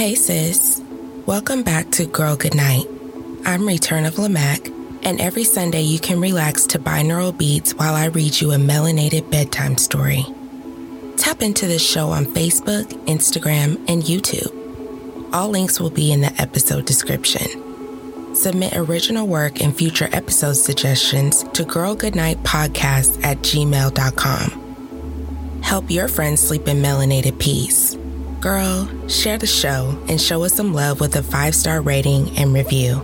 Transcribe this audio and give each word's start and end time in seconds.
Hey 0.00 0.14
sis, 0.14 0.80
welcome 1.26 1.62
back 1.62 1.90
to 1.90 2.06
Girl 2.06 2.34
Goodnight. 2.34 2.86
I'm 3.44 3.68
Return 3.68 4.06
of 4.06 4.14
Lamac, 4.14 4.72
and 5.04 5.20
every 5.20 5.44
Sunday 5.44 5.82
you 5.82 6.00
can 6.00 6.22
relax 6.22 6.64
to 6.68 6.78
binaural 6.78 7.36
beats 7.36 7.74
while 7.74 7.94
I 7.94 8.06
read 8.06 8.40
you 8.40 8.52
a 8.52 8.56
melanated 8.56 9.30
bedtime 9.30 9.76
story. 9.76 10.24
Tap 11.18 11.42
into 11.42 11.66
the 11.66 11.78
show 11.78 12.08
on 12.08 12.24
Facebook, 12.24 12.86
Instagram, 13.04 13.76
and 13.90 14.02
YouTube. 14.02 15.34
All 15.34 15.50
links 15.50 15.78
will 15.78 15.90
be 15.90 16.12
in 16.12 16.22
the 16.22 16.32
episode 16.40 16.86
description. 16.86 18.34
Submit 18.34 18.74
original 18.78 19.26
work 19.26 19.60
and 19.60 19.76
future 19.76 20.08
episode 20.12 20.54
suggestions 20.54 21.42
to 21.52 21.62
girlgoodnightpodcast 21.62 23.22
at 23.22 23.36
gmail.com. 23.42 24.50
Help 25.62 25.90
your 25.90 26.08
friends 26.08 26.40
sleep 26.40 26.66
in 26.68 26.78
melanated 26.78 27.38
peace. 27.38 27.98
Girl, 28.40 28.88
share 29.06 29.36
the 29.36 29.46
show 29.46 30.02
and 30.08 30.18
show 30.18 30.44
us 30.44 30.54
some 30.54 30.72
love 30.72 30.98
with 30.98 31.14
a 31.16 31.22
five 31.22 31.54
star 31.54 31.82
rating 31.82 32.38
and 32.38 32.54
review. 32.54 33.02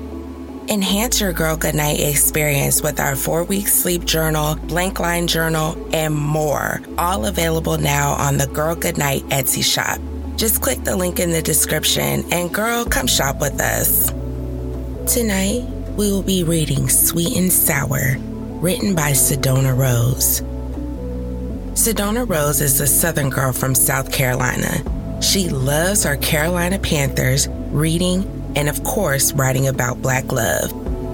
Enhance 0.66 1.20
your 1.20 1.34
Girl 1.34 1.58
Goodnight 1.58 2.00
experience 2.00 2.82
with 2.82 2.98
our 2.98 3.14
four 3.14 3.44
week 3.44 3.68
sleep 3.68 4.06
journal, 4.06 4.56
blank 4.56 4.98
line 4.98 5.26
journal, 5.26 5.76
and 5.94 6.14
more. 6.14 6.80
All 6.96 7.26
available 7.26 7.76
now 7.76 8.12
on 8.12 8.38
the 8.38 8.46
Girl 8.46 8.74
Goodnight 8.74 9.24
Etsy 9.24 9.62
shop. 9.62 10.00
Just 10.36 10.62
click 10.62 10.82
the 10.84 10.96
link 10.96 11.20
in 11.20 11.32
the 11.32 11.42
description 11.42 12.24
and 12.32 12.52
girl, 12.52 12.86
come 12.86 13.06
shop 13.06 13.38
with 13.38 13.60
us. 13.60 14.08
Tonight, 15.12 15.68
we 15.98 16.10
will 16.10 16.22
be 16.22 16.44
reading 16.44 16.88
Sweet 16.88 17.36
and 17.36 17.52
Sour, 17.52 18.16
written 18.62 18.94
by 18.94 19.10
Sedona 19.10 19.76
Rose. 19.76 20.40
Sedona 21.78 22.26
Rose 22.26 22.62
is 22.62 22.80
a 22.80 22.86
Southern 22.86 23.28
girl 23.28 23.52
from 23.52 23.74
South 23.74 24.10
Carolina. 24.10 24.82
She 25.20 25.48
loves 25.48 26.04
her 26.04 26.16
Carolina 26.16 26.78
Panthers, 26.78 27.48
reading, 27.70 28.52
and 28.54 28.68
of 28.68 28.82
course, 28.84 29.32
writing 29.32 29.68
about 29.68 30.02
Black 30.02 30.30
love. 30.30 30.72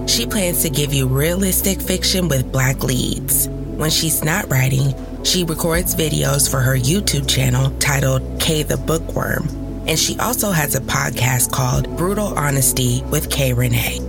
She 0.09 0.25
plans 0.25 0.61
to 0.63 0.69
give 0.69 0.93
you 0.93 1.07
realistic 1.07 1.81
fiction 1.81 2.27
with 2.27 2.51
Black 2.51 2.83
leads. 2.83 3.47
When 3.47 3.89
she's 3.89 4.23
not 4.23 4.49
writing, 4.51 4.93
she 5.23 5.43
records 5.45 5.95
videos 5.95 6.49
for 6.49 6.59
her 6.59 6.75
YouTube 6.75 7.29
channel 7.29 7.71
titled 7.79 8.39
K 8.39 8.63
the 8.63 8.77
Bookworm, 8.77 9.47
and 9.87 9.97
she 9.97 10.17
also 10.19 10.51
has 10.51 10.75
a 10.75 10.81
podcast 10.81 11.51
called 11.51 11.97
Brutal 11.97 12.37
Honesty 12.37 13.01
with 13.03 13.31
K 13.31 13.53
Renee. 13.53 13.99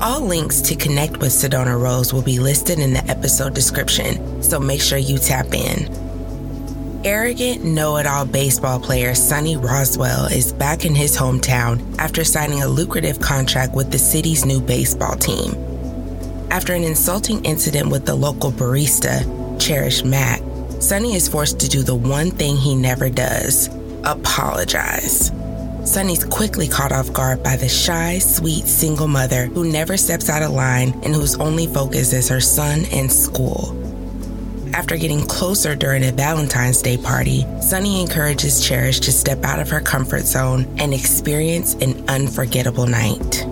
All 0.00 0.20
links 0.20 0.60
to 0.62 0.74
connect 0.74 1.18
with 1.18 1.30
Sedona 1.30 1.80
Rose 1.80 2.12
will 2.12 2.22
be 2.22 2.40
listed 2.40 2.80
in 2.80 2.92
the 2.92 3.04
episode 3.04 3.54
description, 3.54 4.42
so 4.42 4.58
make 4.58 4.82
sure 4.82 4.98
you 4.98 5.16
tap 5.16 5.54
in. 5.54 6.01
Arrogant, 7.04 7.64
know 7.64 7.96
it 7.96 8.06
all 8.06 8.24
baseball 8.24 8.78
player 8.78 9.12
Sonny 9.12 9.56
Roswell 9.56 10.26
is 10.26 10.52
back 10.52 10.84
in 10.84 10.94
his 10.94 11.16
hometown 11.16 11.98
after 11.98 12.22
signing 12.22 12.62
a 12.62 12.68
lucrative 12.68 13.18
contract 13.20 13.74
with 13.74 13.90
the 13.90 13.98
city's 13.98 14.44
new 14.44 14.60
baseball 14.60 15.16
team. 15.16 15.52
After 16.52 16.74
an 16.74 16.84
insulting 16.84 17.44
incident 17.44 17.90
with 17.90 18.06
the 18.06 18.14
local 18.14 18.52
barista, 18.52 19.24
Cherish 19.60 20.04
Mack, 20.04 20.42
Sonny 20.80 21.16
is 21.16 21.28
forced 21.28 21.58
to 21.60 21.68
do 21.68 21.82
the 21.82 21.94
one 21.94 22.30
thing 22.30 22.56
he 22.56 22.76
never 22.76 23.10
does 23.10 23.68
apologize. 24.04 25.32
Sonny's 25.84 26.24
quickly 26.24 26.68
caught 26.68 26.92
off 26.92 27.12
guard 27.12 27.42
by 27.42 27.56
the 27.56 27.68
shy, 27.68 28.20
sweet 28.20 28.64
single 28.66 29.08
mother 29.08 29.46
who 29.46 29.72
never 29.72 29.96
steps 29.96 30.30
out 30.30 30.44
of 30.44 30.52
line 30.52 30.92
and 31.02 31.16
whose 31.16 31.34
only 31.40 31.66
focus 31.66 32.12
is 32.12 32.28
her 32.28 32.40
son 32.40 32.84
and 32.92 33.10
school. 33.10 33.81
After 34.74 34.96
getting 34.96 35.26
closer 35.26 35.76
during 35.76 36.02
a 36.04 36.12
Valentine's 36.12 36.80
Day 36.80 36.96
party, 36.96 37.46
Sonny 37.60 38.00
encourages 38.00 38.66
Cherish 38.66 39.00
to 39.00 39.12
step 39.12 39.44
out 39.44 39.60
of 39.60 39.68
her 39.68 39.80
comfort 39.80 40.22
zone 40.22 40.66
and 40.78 40.94
experience 40.94 41.74
an 41.74 42.02
unforgettable 42.08 42.86
night. 42.86 43.46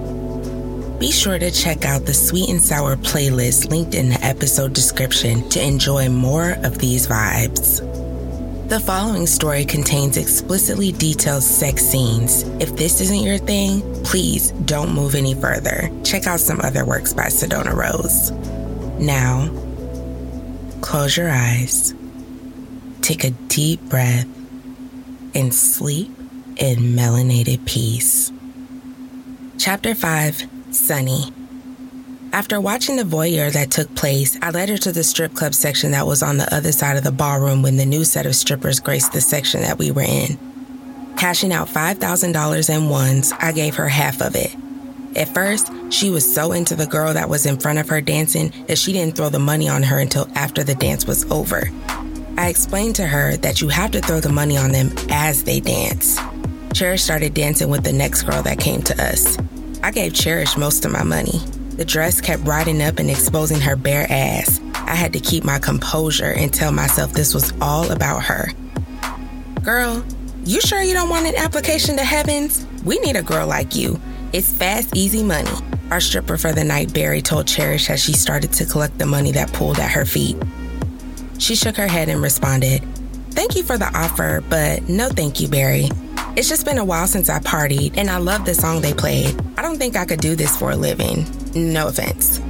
Be 0.98 1.12
sure 1.12 1.38
to 1.38 1.50
check 1.50 1.84
out 1.84 2.06
the 2.06 2.14
Sweet 2.14 2.48
and 2.48 2.60
Sour 2.60 2.96
playlist 2.96 3.70
linked 3.70 3.94
in 3.94 4.08
the 4.08 4.24
episode 4.24 4.72
description 4.72 5.46
to 5.50 5.62
enjoy 5.62 6.08
more 6.08 6.52
of 6.62 6.78
these 6.78 7.06
vibes. 7.06 7.86
The 8.70 8.80
following 8.80 9.26
story 9.26 9.64
contains 9.64 10.16
explicitly 10.16 10.92
detailed 10.92 11.42
sex 11.42 11.84
scenes. 11.84 12.44
If 12.60 12.76
this 12.76 13.00
isn't 13.00 13.24
your 13.24 13.38
thing, 13.38 13.82
please 14.04 14.52
don't 14.52 14.94
move 14.94 15.14
any 15.14 15.34
further. 15.34 15.90
Check 16.02 16.26
out 16.26 16.40
some 16.40 16.60
other 16.60 16.86
works 16.86 17.12
by 17.12 17.24
Sedona 17.24 17.74
Rose. 17.74 18.30
Now, 19.00 19.50
Close 20.80 21.16
your 21.16 21.30
eyes, 21.30 21.94
take 23.02 23.22
a 23.22 23.30
deep 23.30 23.80
breath, 23.82 24.26
and 25.34 25.54
sleep 25.54 26.10
in 26.56 26.78
melanated 26.96 27.64
peace. 27.66 28.32
Chapter 29.58 29.94
5 29.94 30.48
Sonny. 30.72 31.32
After 32.32 32.60
watching 32.60 32.96
the 32.96 33.02
voyeur 33.02 33.52
that 33.52 33.70
took 33.70 33.94
place, 33.94 34.38
I 34.40 34.50
led 34.50 34.68
her 34.68 34.78
to 34.78 34.92
the 34.92 35.04
strip 35.04 35.34
club 35.34 35.54
section 35.54 35.90
that 35.90 36.06
was 36.06 36.22
on 36.22 36.38
the 36.38 36.52
other 36.54 36.72
side 36.72 36.96
of 36.96 37.04
the 37.04 37.12
ballroom 37.12 37.62
when 37.62 37.76
the 37.76 37.84
new 37.84 38.04
set 38.04 38.24
of 38.24 38.34
strippers 38.34 38.80
graced 38.80 39.12
the 39.12 39.20
section 39.20 39.62
that 39.62 39.78
we 39.78 39.90
were 39.90 40.02
in. 40.02 40.38
Cashing 41.16 41.52
out 41.52 41.68
$5,000 41.68 42.74
in 42.74 42.88
ones, 42.88 43.32
I 43.38 43.52
gave 43.52 43.74
her 43.74 43.88
half 43.88 44.22
of 44.22 44.34
it. 44.34 44.54
At 45.16 45.34
first, 45.34 45.70
she 45.90 46.08
was 46.08 46.34
so 46.34 46.52
into 46.52 46.74
the 46.74 46.86
girl 46.86 47.12
that 47.12 47.28
was 47.28 47.46
in 47.46 47.58
front 47.58 47.78
of 47.78 47.88
her 47.88 48.00
dancing 48.00 48.52
that 48.66 48.78
she 48.78 48.92
didn't 48.92 49.16
throw 49.16 49.28
the 49.28 49.38
money 49.38 49.68
on 49.68 49.82
her 49.82 49.98
until 49.98 50.28
after 50.34 50.64
the 50.64 50.74
dance 50.74 51.06
was 51.06 51.30
over. 51.30 51.68
I 52.38 52.48
explained 52.48 52.96
to 52.96 53.06
her 53.06 53.36
that 53.38 53.60
you 53.60 53.68
have 53.68 53.90
to 53.90 54.00
throw 54.00 54.20
the 54.20 54.30
money 54.30 54.56
on 54.56 54.72
them 54.72 54.94
as 55.10 55.44
they 55.44 55.60
dance. 55.60 56.18
Cherish 56.72 57.02
started 57.02 57.34
dancing 57.34 57.68
with 57.68 57.84
the 57.84 57.92
next 57.92 58.22
girl 58.22 58.42
that 58.42 58.58
came 58.58 58.82
to 58.82 59.02
us. 59.02 59.36
I 59.82 59.90
gave 59.90 60.14
Cherish 60.14 60.56
most 60.56 60.84
of 60.84 60.92
my 60.92 61.02
money. 61.02 61.38
The 61.76 61.84
dress 61.84 62.20
kept 62.20 62.44
riding 62.44 62.80
up 62.82 62.98
and 62.98 63.10
exposing 63.10 63.60
her 63.60 63.76
bare 63.76 64.06
ass. 64.08 64.60
I 64.74 64.94
had 64.94 65.12
to 65.14 65.20
keep 65.20 65.44
my 65.44 65.58
composure 65.58 66.32
and 66.32 66.52
tell 66.52 66.72
myself 66.72 67.12
this 67.12 67.34
was 67.34 67.52
all 67.60 67.90
about 67.90 68.22
her. 68.24 68.48
Girl, 69.62 70.04
you 70.44 70.60
sure 70.60 70.80
you 70.80 70.94
don't 70.94 71.10
want 71.10 71.26
an 71.26 71.36
application 71.36 71.96
to 71.96 72.04
Heavens? 72.04 72.66
We 72.84 72.98
need 73.00 73.16
a 73.16 73.22
girl 73.22 73.46
like 73.46 73.74
you. 73.74 74.00
It's 74.32 74.52
fast, 74.52 74.96
easy 74.96 75.22
money. 75.22 75.50
Our 75.90 76.00
stripper 76.00 76.36
for 76.36 76.52
the 76.52 76.62
night, 76.62 76.94
Barry, 76.94 77.20
told 77.20 77.48
Cherish 77.48 77.90
as 77.90 78.00
she 78.00 78.12
started 78.12 78.52
to 78.54 78.64
collect 78.64 78.98
the 78.98 79.06
money 79.06 79.32
that 79.32 79.52
pooled 79.52 79.80
at 79.80 79.90
her 79.90 80.04
feet. 80.04 80.36
She 81.38 81.56
shook 81.56 81.76
her 81.76 81.88
head 81.88 82.08
and 82.08 82.22
responded, 82.22 82.82
Thank 83.32 83.56
you 83.56 83.64
for 83.64 83.76
the 83.76 83.90
offer, 83.96 84.42
but 84.48 84.88
no 84.88 85.08
thank 85.08 85.40
you, 85.40 85.48
Barry. 85.48 85.88
It's 86.36 86.48
just 86.48 86.64
been 86.64 86.78
a 86.78 86.84
while 86.84 87.08
since 87.08 87.28
I 87.28 87.40
partied, 87.40 87.96
and 87.96 88.08
I 88.08 88.18
love 88.18 88.44
the 88.44 88.54
song 88.54 88.80
they 88.80 88.94
played. 88.94 89.34
I 89.56 89.62
don't 89.62 89.78
think 89.78 89.96
I 89.96 90.04
could 90.04 90.20
do 90.20 90.36
this 90.36 90.56
for 90.56 90.70
a 90.70 90.76
living. 90.76 91.26
No 91.54 91.88
offense. 91.88 92.40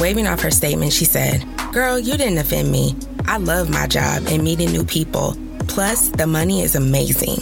Waving 0.00 0.26
off 0.26 0.42
her 0.42 0.50
statement, 0.50 0.92
she 0.92 1.04
said, 1.04 1.44
Girl, 1.72 1.96
you 1.98 2.16
didn't 2.16 2.38
offend 2.38 2.72
me. 2.72 2.96
I 3.26 3.36
love 3.36 3.70
my 3.70 3.86
job 3.86 4.24
and 4.26 4.42
meeting 4.42 4.72
new 4.72 4.84
people. 4.84 5.36
Plus, 5.68 6.08
the 6.08 6.26
money 6.26 6.62
is 6.62 6.74
amazing. 6.74 7.38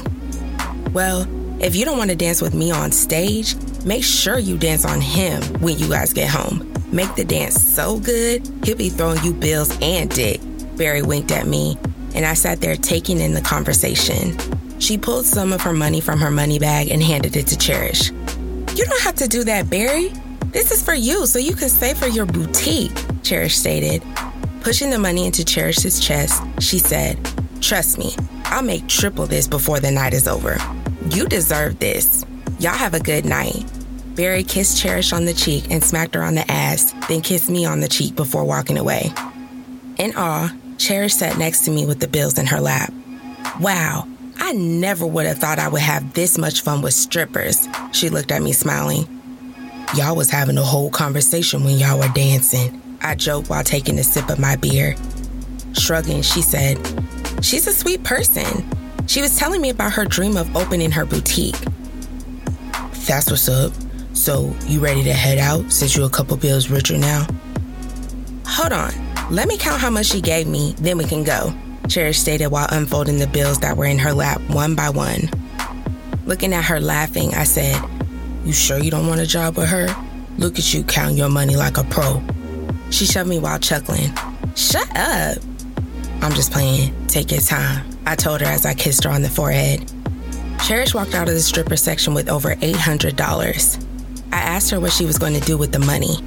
Well, 0.93 1.26
if 1.62 1.75
you 1.75 1.87
don't 1.87 1.96
want 1.96 2.11
to 2.11 2.17
dance 2.17 2.43
with 2.43 2.55
me 2.55 2.70
on 2.70 2.93
stage, 2.93 3.56
make 3.84 4.05
sure 4.05 4.38
you 4.38 4.56
dance 4.56 4.84
on 4.84 5.00
him 5.00 5.43
when 5.61 5.79
you 5.79 5.88
guys 5.88 6.12
get 6.12 6.29
home. 6.29 6.73
Make 6.93 7.14
the 7.14 7.25
dance 7.25 7.61
so 7.61 7.99
good, 7.99 8.46
he'll 8.64 8.76
be 8.76 8.90
throwing 8.90 9.23
you 9.25 9.32
bills 9.32 9.76
and 9.81 10.11
dick. 10.11 10.40
Barry 10.76 11.02
winked 11.02 11.32
at 11.32 11.46
me, 11.46 11.79
and 12.14 12.25
I 12.25 12.34
sat 12.34 12.61
there 12.61 12.76
taking 12.76 13.20
in 13.20 13.34
the 13.34 13.40
conversation. 13.40 14.37
She 14.79 14.99
pulled 14.99 15.25
some 15.25 15.52
of 15.52 15.61
her 15.62 15.73
money 15.73 16.00
from 16.00 16.19
her 16.20 16.31
money 16.31 16.58
bag 16.58 16.90
and 16.90 17.02
handed 17.02 17.37
it 17.37 17.46
to 17.49 17.58
Cherish. 17.58 18.11
You 18.11 18.84
don't 18.84 19.02
have 19.02 19.14
to 19.17 19.29
do 19.29 19.44
that, 19.44 19.70
Barry. 19.70 20.08
This 20.46 20.70
is 20.70 20.82
for 20.82 20.94
you 20.94 21.26
so 21.26 21.38
you 21.38 21.55
can 21.55 21.69
save 21.69 21.99
for 21.99 22.08
your 22.08 22.26
boutique, 22.26 22.93
Cherish 23.23 23.56
stated. 23.56 24.02
Pushing 24.61 24.90
the 24.90 24.99
money 24.99 25.26
into 25.26 25.44
Cherish's 25.44 25.99
chest, 25.99 26.43
she 26.61 26.78
said, 26.78 27.19
Trust 27.61 27.99
me, 27.99 28.14
I'll 28.46 28.62
make 28.62 28.87
triple 28.87 29.26
this 29.26 29.46
before 29.49 29.81
the 29.81 29.90
night 29.90 30.14
is 30.14 30.28
over. 30.28 30.56
You 31.11 31.26
deserve 31.26 31.78
this. 31.78 32.25
Y'all 32.62 32.70
have 32.75 32.94
a 32.94 33.00
good 33.00 33.25
night. 33.25 33.64
Barry 34.14 34.44
kissed 34.44 34.81
Cherish 34.81 35.12
on 35.12 35.25
the 35.25 35.35
cheek 35.35 35.64
and 35.69 35.82
smacked 35.82 36.14
her 36.14 36.23
on 36.23 36.37
the 36.37 36.49
ass, 36.49 36.93
then 37.09 37.20
kissed 37.20 37.50
me 37.50 37.67
on 37.67 37.81
the 37.81 37.88
cheek 37.88 38.14
before 38.14 38.44
walking 38.44 38.79
away. 38.79 39.12
In 39.99 40.12
awe, 40.14 40.49
Cherish 40.79 41.14
sat 41.14 41.38
next 41.38 41.64
to 41.64 41.73
me 41.73 41.87
with 41.87 41.99
the 41.99 42.06
bills 42.06 42.38
in 42.38 42.47
her 42.47 42.61
lap. 42.61 42.94
Wow, 43.59 44.06
I 44.37 44.53
never 44.53 45.05
would 45.05 45.26
have 45.26 45.38
thought 45.38 45.59
I 45.59 45.67
would 45.67 45.82
have 45.82 46.14
this 46.14 46.38
much 46.38 46.61
fun 46.61 46.82
with 46.82 46.94
strippers. 46.94 47.67
She 47.91 48.11
looked 48.11 48.31
at 48.31 48.43
me 48.43 48.53
smiling. 48.53 49.09
Y'all 49.97 50.14
was 50.14 50.31
having 50.31 50.56
a 50.56 50.62
whole 50.62 50.88
conversation 50.88 51.64
when 51.64 51.79
y'all 51.79 51.99
were 51.99 52.14
dancing. 52.14 52.81
I 53.00 53.17
joked 53.17 53.50
while 53.50 53.64
taking 53.64 53.99
a 53.99 54.05
sip 54.05 54.31
of 54.31 54.38
my 54.38 54.55
beer. 54.55 54.94
Shrugging, 55.73 56.23
she 56.23 56.43
said, 56.43 56.79
She's 57.43 57.67
a 57.67 57.73
sweet 57.73 58.05
person. 58.05 58.64
She 59.09 59.20
was 59.20 59.37
telling 59.37 59.61
me 59.61 59.70
about 59.70 59.94
her 59.94 60.05
dream 60.05 60.37
of 60.37 60.55
opening 60.55 60.93
her 60.93 61.05
boutique. 61.05 61.56
That's 63.06 63.31
what's 63.31 63.49
up. 63.49 63.72
So, 64.14 64.54
you 64.66 64.81
ready 64.81 65.02
to 65.04 65.12
head 65.12 65.38
out 65.38 65.72
since 65.72 65.96
you're 65.96 66.06
a 66.06 66.10
couple 66.10 66.37
bills 66.37 66.69
richer 66.69 66.99
now? 66.99 67.26
Hold 68.46 68.72
on. 68.72 68.93
Let 69.31 69.49
me 69.49 69.56
count 69.56 69.81
how 69.81 69.90
much 69.90 70.06
she 70.06 70.20
gave 70.20 70.46
me, 70.46 70.75
then 70.78 70.99
we 70.99 71.04
can 71.04 71.25
go, 71.25 71.54
Cherish 71.88 72.19
stated 72.19 72.49
while 72.49 72.69
unfolding 72.70 73.19
the 73.19 73.26
bills 73.26 73.58
that 73.60 73.76
were 73.76 73.87
in 73.87 73.99
her 73.99 74.12
lap 74.12 74.40
one 74.49 74.75
by 74.75 74.90
one. 74.90 75.31
Looking 76.26 76.52
at 76.52 76.64
her 76.64 76.81
laughing, 76.81 77.34
I 77.34 77.44
said, 77.44 77.81
you 78.44 78.52
sure 78.52 78.78
you 78.78 78.90
don't 78.90 79.06
want 79.06 79.20
a 79.20 79.26
job 79.26 79.56
with 79.56 79.69
her? 79.69 79.88
Look 80.38 80.58
at 80.58 80.72
you 80.72 80.84
count 80.84 81.14
your 81.16 81.28
money 81.28 81.56
like 81.56 81.78
a 81.78 81.84
pro. 81.84 82.22
She 82.90 83.04
shoved 83.04 83.28
me 83.28 83.38
while 83.38 83.58
chuckling. 83.58 84.10
Shut 84.54 84.88
up. 84.96 85.38
I'm 86.20 86.32
just 86.32 86.52
playing. 86.52 86.94
Take 87.08 87.31
your 87.31 87.40
time. 87.40 87.84
I 88.06 88.16
told 88.16 88.40
her 88.40 88.46
as 88.46 88.64
I 88.64 88.75
kissed 88.75 89.04
her 89.04 89.10
on 89.10 89.22
the 89.22 89.28
forehead. 89.28 89.92
Cherish 90.67 90.94
walked 90.94 91.14
out 91.17 91.29
of 91.29 91.35
the 91.35 91.41
stripper 91.41 91.76
section 91.76 92.14
with 92.14 92.29
over 92.29 92.55
$800. 92.55 93.87
I 94.32 94.37
asked 94.37 94.70
her 94.70 94.79
what 94.79 94.93
she 94.93 95.05
was 95.05 95.19
going 95.19 95.35
to 95.35 95.41
do 95.41 95.59
with 95.59 95.73
the 95.73 95.81
money. 95.81 96.19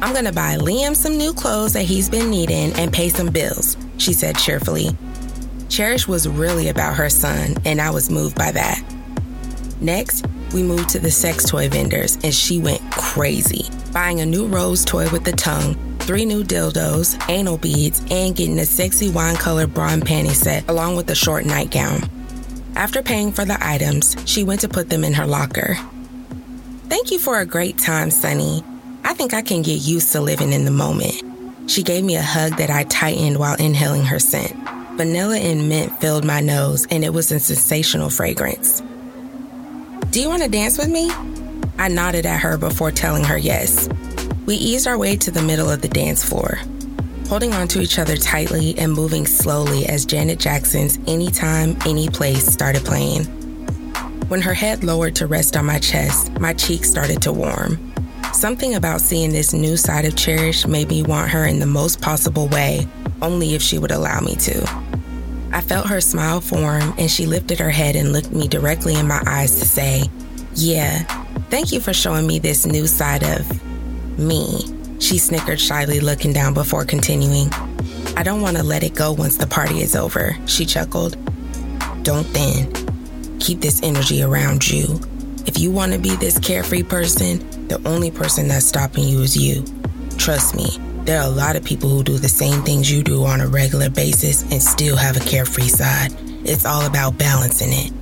I'm 0.00 0.12
going 0.12 0.24
to 0.24 0.32
buy 0.32 0.56
Liam 0.56 0.94
some 0.94 1.18
new 1.18 1.34
clothes 1.34 1.72
that 1.72 1.82
he's 1.82 2.08
been 2.08 2.30
needing 2.30 2.72
and 2.74 2.92
pay 2.92 3.08
some 3.08 3.26
bills, 3.26 3.76
she 3.98 4.12
said 4.12 4.38
cheerfully. 4.38 4.90
Cherish 5.68 6.06
was 6.06 6.28
really 6.28 6.68
about 6.68 6.94
her 6.94 7.10
son, 7.10 7.56
and 7.64 7.80
I 7.80 7.90
was 7.90 8.08
moved 8.08 8.36
by 8.36 8.52
that. 8.52 8.80
Next, 9.80 10.24
we 10.54 10.62
moved 10.62 10.90
to 10.90 11.00
the 11.00 11.10
sex 11.10 11.44
toy 11.50 11.68
vendors 11.68 12.16
and 12.22 12.32
she 12.32 12.60
went 12.60 12.80
crazy, 12.92 13.68
buying 13.92 14.20
a 14.20 14.26
new 14.26 14.46
rose 14.46 14.84
toy 14.84 15.10
with 15.10 15.24
the 15.24 15.32
tongue, 15.32 15.74
three 15.98 16.24
new 16.24 16.44
dildos, 16.44 17.20
anal 17.28 17.58
beads, 17.58 18.00
and 18.12 18.36
getting 18.36 18.60
a 18.60 18.64
sexy 18.64 19.10
wine 19.10 19.36
colored 19.36 19.74
bra 19.74 19.88
and 19.88 20.06
panty 20.06 20.30
set 20.30 20.68
along 20.68 20.94
with 20.94 21.10
a 21.10 21.16
short 21.16 21.44
nightgown. 21.44 22.08
After 22.76 23.02
paying 23.02 23.32
for 23.32 23.46
the 23.46 23.56
items, 23.66 24.14
she 24.26 24.44
went 24.44 24.60
to 24.60 24.68
put 24.68 24.90
them 24.90 25.02
in 25.02 25.14
her 25.14 25.26
locker. 25.26 25.78
Thank 26.90 27.10
you 27.10 27.18
for 27.18 27.40
a 27.40 27.46
great 27.46 27.78
time, 27.78 28.10
Sonny. 28.10 28.62
I 29.02 29.14
think 29.14 29.32
I 29.32 29.40
can 29.40 29.62
get 29.62 29.80
used 29.80 30.12
to 30.12 30.20
living 30.20 30.52
in 30.52 30.66
the 30.66 30.70
moment. 30.70 31.70
She 31.70 31.82
gave 31.82 32.04
me 32.04 32.16
a 32.16 32.22
hug 32.22 32.58
that 32.58 32.68
I 32.68 32.84
tightened 32.84 33.38
while 33.38 33.56
inhaling 33.56 34.04
her 34.04 34.18
scent. 34.18 34.54
Vanilla 34.98 35.38
and 35.38 35.70
mint 35.70 35.98
filled 36.00 36.26
my 36.26 36.40
nose, 36.40 36.86
and 36.90 37.02
it 37.02 37.14
was 37.14 37.32
a 37.32 37.40
sensational 37.40 38.10
fragrance. 38.10 38.82
Do 40.10 40.20
you 40.20 40.28
want 40.28 40.42
to 40.42 40.48
dance 40.50 40.76
with 40.76 40.90
me? 40.90 41.10
I 41.78 41.88
nodded 41.88 42.26
at 42.26 42.40
her 42.40 42.58
before 42.58 42.90
telling 42.90 43.24
her 43.24 43.38
yes. 43.38 43.88
We 44.44 44.56
eased 44.56 44.86
our 44.86 44.98
way 44.98 45.16
to 45.16 45.30
the 45.30 45.42
middle 45.42 45.70
of 45.70 45.80
the 45.80 45.88
dance 45.88 46.22
floor, 46.22 46.58
holding 47.26 47.52
on 47.52 47.66
to 47.68 47.80
each 47.80 47.98
other 47.98 48.16
tightly 48.16 48.78
and 48.78 48.92
moving 48.92 49.26
slowly 49.26 49.86
as 49.86 50.06
Janet 50.06 50.38
Jackson's 50.38 50.98
Anytime, 51.06 51.76
Any 51.84 52.08
Place 52.08 52.46
started 52.46 52.84
playing. 52.84 53.24
When 54.28 54.40
her 54.42 54.54
head 54.54 54.84
lowered 54.84 55.16
to 55.16 55.26
rest 55.26 55.56
on 55.56 55.66
my 55.66 55.78
chest, 55.78 56.32
my 56.38 56.52
cheeks 56.54 56.88
started 56.88 57.20
to 57.22 57.32
warm. 57.32 57.92
Something 58.32 58.74
about 58.74 59.00
seeing 59.00 59.32
this 59.32 59.52
new 59.52 59.76
side 59.76 60.04
of 60.04 60.16
Cherish 60.16 60.66
made 60.66 60.88
me 60.88 61.02
want 61.02 61.30
her 61.30 61.46
in 61.46 61.58
the 61.58 61.66
most 61.66 62.00
possible 62.00 62.48
way, 62.48 62.86
only 63.22 63.54
if 63.54 63.62
she 63.62 63.78
would 63.78 63.92
allow 63.92 64.20
me 64.20 64.36
to. 64.36 64.62
I 65.52 65.60
felt 65.60 65.86
her 65.88 66.00
smile 66.00 66.40
form 66.40 66.94
and 66.98 67.10
she 67.10 67.26
lifted 67.26 67.58
her 67.58 67.70
head 67.70 67.96
and 67.96 68.12
looked 68.12 68.32
me 68.32 68.46
directly 68.46 68.94
in 68.94 69.08
my 69.08 69.22
eyes 69.26 69.58
to 69.58 69.64
say, 69.64 70.04
Yeah, 70.54 71.04
thank 71.50 71.72
you 71.72 71.80
for 71.80 71.92
showing 71.92 72.26
me 72.26 72.38
this 72.38 72.66
new 72.66 72.86
side 72.86 73.24
of 73.24 74.18
me. 74.18 74.75
She 74.98 75.18
snickered 75.18 75.60
shyly, 75.60 76.00
looking 76.00 76.32
down 76.32 76.54
before 76.54 76.84
continuing. 76.84 77.50
I 78.16 78.22
don't 78.22 78.40
want 78.40 78.56
to 78.56 78.62
let 78.62 78.82
it 78.82 78.94
go 78.94 79.12
once 79.12 79.36
the 79.36 79.46
party 79.46 79.80
is 79.80 79.94
over, 79.94 80.36
she 80.46 80.64
chuckled. 80.64 81.16
Don't 82.02 82.26
then. 82.32 82.72
Keep 83.38 83.60
this 83.60 83.82
energy 83.82 84.22
around 84.22 84.68
you. 84.68 85.00
If 85.46 85.58
you 85.58 85.70
want 85.70 85.92
to 85.92 85.98
be 85.98 86.16
this 86.16 86.38
carefree 86.38 86.82
person, 86.82 87.38
the 87.68 87.80
only 87.86 88.10
person 88.10 88.48
that's 88.48 88.66
stopping 88.66 89.04
you 89.04 89.20
is 89.20 89.36
you. 89.36 89.64
Trust 90.16 90.56
me, 90.56 90.66
there 91.04 91.20
are 91.20 91.26
a 91.26 91.30
lot 91.30 91.56
of 91.56 91.64
people 91.64 91.88
who 91.88 92.02
do 92.02 92.18
the 92.18 92.28
same 92.28 92.62
things 92.62 92.90
you 92.90 93.02
do 93.02 93.24
on 93.24 93.40
a 93.40 93.46
regular 93.46 93.90
basis 93.90 94.42
and 94.50 94.62
still 94.62 94.96
have 94.96 95.16
a 95.16 95.20
carefree 95.20 95.68
side. 95.68 96.12
It's 96.44 96.64
all 96.64 96.86
about 96.86 97.18
balancing 97.18 97.72
it. 97.72 97.92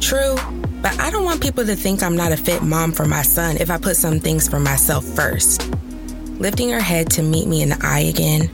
True, 0.00 0.36
but 0.80 0.98
I 1.00 1.10
don't 1.10 1.24
want 1.24 1.42
people 1.42 1.66
to 1.66 1.74
think 1.74 2.02
I'm 2.02 2.16
not 2.16 2.32
a 2.32 2.36
fit 2.36 2.62
mom 2.62 2.92
for 2.92 3.04
my 3.04 3.22
son 3.22 3.56
if 3.58 3.70
I 3.70 3.78
put 3.78 3.96
some 3.96 4.20
things 4.20 4.48
for 4.48 4.60
myself 4.60 5.04
first. 5.04 5.68
Lifting 6.38 6.70
her 6.70 6.80
head 6.80 7.10
to 7.10 7.22
meet 7.22 7.48
me 7.48 7.62
in 7.62 7.70
the 7.70 7.78
eye 7.82 8.00
again, 8.14 8.48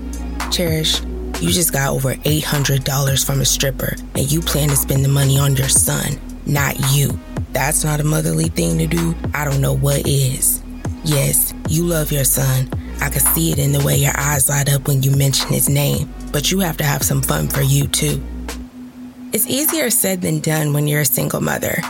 Cherish, 0.51 1.03
you 1.41 1.51
just 1.51 1.71
got 1.71 1.91
over 1.91 2.15
$800 2.15 3.27
from 3.27 3.43
a 3.43 3.45
stripper 3.45 3.95
and 4.15 4.33
you 4.33 4.41
plan 4.41 4.71
to 4.71 4.77
spend 4.77 5.05
the 5.05 5.11
money 5.11 5.39
on 5.39 5.55
your 5.55 5.69
son, 5.69 6.19
not 6.47 6.77
you. 6.95 7.21
That's 7.53 7.85
not 7.85 8.01
a 8.01 8.05
motherly 8.05 8.49
thing 8.49 8.79
to 8.79 8.87
do. 8.87 9.15
I 9.35 9.45
don't 9.45 9.61
know 9.61 9.75
what 9.75 10.07
is. 10.07 10.63
Yes, 11.05 11.53
you 11.69 11.85
love 11.85 12.11
your 12.11 12.25
son, 12.25 12.71
I 13.03 13.11
could 13.11 13.21
see 13.21 13.53
it 13.53 13.59
in 13.59 13.73
the 13.73 13.85
way 13.85 13.97
your 13.97 14.19
eyes 14.19 14.49
light 14.49 14.73
up 14.73 14.89
when 14.89 15.03
you 15.03 15.11
mention 15.11 15.49
his 15.49 15.69
name, 15.69 16.09
but 16.33 16.51
you 16.51 16.61
have 16.61 16.79
to 16.79 16.85
have 16.85 17.03
some 17.03 17.21
fun 17.21 17.49
for 17.49 17.61
you 17.61 17.87
too. 17.87 18.25
It's 19.35 19.47
easier 19.47 19.91
said 19.91 20.23
than 20.23 20.41
done 20.41 20.73
when 20.73 20.89
you're 20.89 21.03
a 21.03 21.05
single 21.05 21.43
mother, 21.43 21.83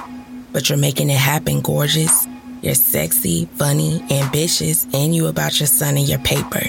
but 0.53 0.69
you're 0.69 0.77
making 0.77 1.11
it 1.11 1.19
happen, 1.19 1.61
gorgeous. 1.61 2.27
You're 2.65 2.75
sexy, 2.75 3.45
funny, 3.57 4.03
ambitious, 4.11 4.87
and 4.95 5.15
you 5.15 5.27
about 5.27 5.61
your 5.61 5.67
son 5.67 5.99
and 5.99 6.09
your 6.09 6.19
paper. 6.21 6.63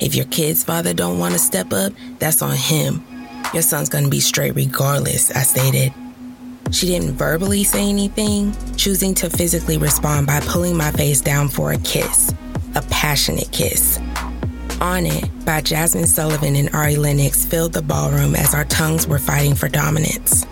If 0.00 0.14
your 0.14 0.24
kid's 0.24 0.64
father 0.64 0.94
don't 0.94 1.18
want 1.18 1.34
to 1.34 1.38
step 1.38 1.70
up, 1.74 1.92
that's 2.18 2.40
on 2.40 2.56
him. 2.56 3.04
Your 3.52 3.62
son's 3.62 3.90
gonna 3.90 4.08
be 4.08 4.20
straight 4.20 4.54
regardless, 4.54 5.30
I 5.30 5.42
stated. 5.42 5.92
She 6.70 6.86
didn't 6.86 7.16
verbally 7.16 7.62
say 7.62 7.86
anything, 7.86 8.56
choosing 8.76 9.12
to 9.16 9.28
physically 9.28 9.76
respond 9.76 10.26
by 10.26 10.40
pulling 10.40 10.78
my 10.78 10.90
face 10.92 11.20
down 11.20 11.50
for 11.50 11.72
a 11.72 11.78
kiss 11.78 12.32
a 12.74 12.82
passionate 12.88 13.52
kiss. 13.52 13.98
On 14.80 15.04
It 15.04 15.28
by 15.44 15.60
Jazmine 15.60 16.06
Sullivan 16.06 16.56
and 16.56 16.74
Ari 16.74 16.96
Lennox 16.96 17.44
filled 17.44 17.74
the 17.74 17.82
ballroom 17.82 18.34
as 18.34 18.54
our 18.54 18.64
tongues 18.64 19.06
were 19.06 19.18
fighting 19.18 19.54
for 19.54 19.68
dominance. 19.68 20.46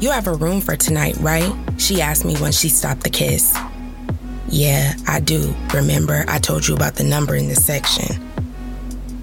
You 0.00 0.10
have 0.10 0.26
a 0.26 0.34
room 0.34 0.60
for 0.60 0.76
tonight, 0.76 1.16
right? 1.16 1.52
She 1.78 2.02
asked 2.02 2.26
me 2.26 2.36
when 2.36 2.52
she 2.52 2.68
stopped 2.68 3.04
the 3.04 3.10
kiss. 3.10 3.56
Yeah, 4.52 4.92
I 5.08 5.20
do. 5.20 5.54
Remember, 5.72 6.26
I 6.28 6.38
told 6.38 6.68
you 6.68 6.74
about 6.74 6.96
the 6.96 7.04
number 7.04 7.34
in 7.34 7.48
the 7.48 7.56
section. 7.56 8.22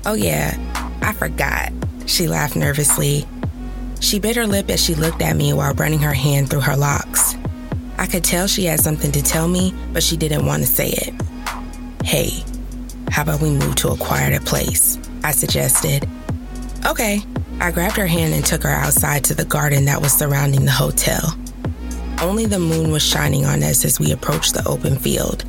Oh, 0.04 0.16
yeah, 0.16 0.58
I 1.04 1.14
forgot. 1.14 1.72
She 2.08 2.28
laughed 2.28 2.56
nervously. 2.56 3.28
She 4.00 4.18
bit 4.20 4.36
her 4.38 4.48
lip 4.48 4.72
as 4.72 4.84
she 4.84 4.96
looked 4.96 5.22
at 5.22 5.36
me 5.36 5.54
while 5.54 5.76
running 5.76 6.00
her 6.00 6.14
hand 6.14 6.50
through 6.50 6.62
her 6.62 6.76
locks. 6.76 7.36
I 8.00 8.08
could 8.08 8.24
tell 8.24 8.48
she 8.48 8.66
had 8.66 8.80
something 8.80 9.12
to 9.12 9.22
tell 9.22 9.48
me, 9.48 9.76
but 9.94 10.02
she 10.02 10.18
didn't 10.18 10.48
want 10.48 10.64
to 10.64 10.68
say 10.68 10.90
it. 10.90 11.14
Hey, 12.04 12.44
how 13.12 13.22
about 13.22 13.40
we 13.40 13.52
move 13.52 13.76
to 13.76 13.90
a 13.90 13.98
quieter 13.98 14.44
place? 14.44 14.98
I 15.24 15.32
suggested. 15.32 16.10
Okay. 16.88 17.22
I 17.62 17.70
grabbed 17.70 17.98
her 17.98 18.08
hand 18.08 18.34
and 18.34 18.44
took 18.44 18.64
her 18.64 18.70
outside 18.70 19.26
to 19.26 19.36
the 19.36 19.46
garden 19.46 19.86
that 19.86 20.02
was 20.02 20.12
surrounding 20.12 20.66
the 20.66 20.72
hotel. 20.72 21.38
Only 22.22 22.46
the 22.46 22.60
moon 22.60 22.92
was 22.92 23.02
shining 23.02 23.46
on 23.46 23.64
us 23.64 23.86
as 23.86 24.00
we 24.00 24.12
approached 24.12 24.54
the 24.54 24.68
open 24.68 24.98
field. 24.98 25.46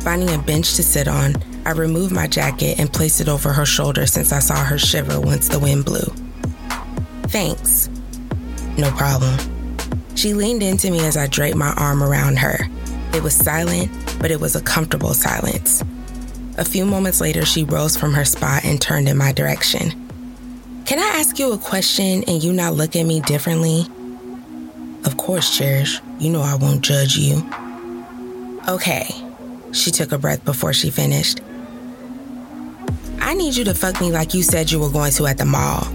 Finding 0.00 0.34
a 0.34 0.38
bench 0.38 0.74
to 0.76 0.82
sit 0.82 1.06
on, 1.06 1.36
I 1.66 1.72
removed 1.72 2.10
my 2.10 2.26
jacket 2.26 2.78
and 2.78 2.90
placed 2.90 3.20
it 3.20 3.28
over 3.28 3.52
her 3.52 3.66
shoulder 3.66 4.06
since 4.06 4.32
I 4.32 4.38
saw 4.38 4.64
her 4.64 4.78
shiver 4.78 5.20
once 5.20 5.48
the 5.48 5.58
wind 5.58 5.84
blew. 5.84 6.12
Thanks. 7.24 7.90
No 8.78 8.90
problem. 8.92 9.38
She 10.14 10.32
leaned 10.32 10.62
into 10.62 10.90
me 10.90 11.00
as 11.00 11.18
I 11.18 11.26
draped 11.26 11.58
my 11.58 11.74
arm 11.74 12.02
around 12.02 12.38
her. 12.38 12.66
It 13.12 13.22
was 13.22 13.34
silent, 13.34 13.90
but 14.18 14.30
it 14.30 14.40
was 14.40 14.56
a 14.56 14.62
comfortable 14.62 15.12
silence. 15.12 15.84
A 16.56 16.64
few 16.64 16.86
moments 16.86 17.20
later, 17.20 17.44
she 17.44 17.64
rose 17.64 17.96
from 17.96 18.14
her 18.14 18.24
spot 18.24 18.64
and 18.64 18.80
turned 18.80 19.06
in 19.06 19.18
my 19.18 19.32
direction. 19.32 19.90
Can 20.86 20.98
I 20.98 21.18
ask 21.20 21.38
you 21.38 21.52
a 21.52 21.58
question 21.58 22.24
and 22.26 22.42
you 22.42 22.54
not 22.54 22.72
look 22.72 22.96
at 22.96 23.04
me 23.04 23.20
differently? 23.20 23.86
Of 25.04 25.16
course, 25.16 25.56
Cherish. 25.56 26.00
You 26.18 26.30
know 26.30 26.42
I 26.42 26.54
won't 26.54 26.82
judge 26.82 27.16
you. 27.16 27.48
Okay. 28.68 29.08
She 29.72 29.90
took 29.90 30.12
a 30.12 30.18
breath 30.18 30.44
before 30.44 30.72
she 30.72 30.90
finished. 30.90 31.40
I 33.20 33.34
need 33.34 33.56
you 33.56 33.64
to 33.64 33.74
fuck 33.74 34.00
me 34.00 34.10
like 34.10 34.34
you 34.34 34.42
said 34.42 34.70
you 34.70 34.80
were 34.80 34.90
going 34.90 35.12
to 35.12 35.26
at 35.26 35.38
the 35.38 35.44
mall. 35.44 35.86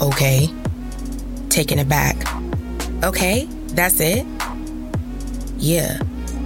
Okay. 0.00 0.48
Taking 1.48 1.78
it 1.78 1.88
back. 1.88 2.16
Okay, 3.02 3.46
that's 3.68 4.00
it? 4.00 4.26
Yeah. 5.56 5.98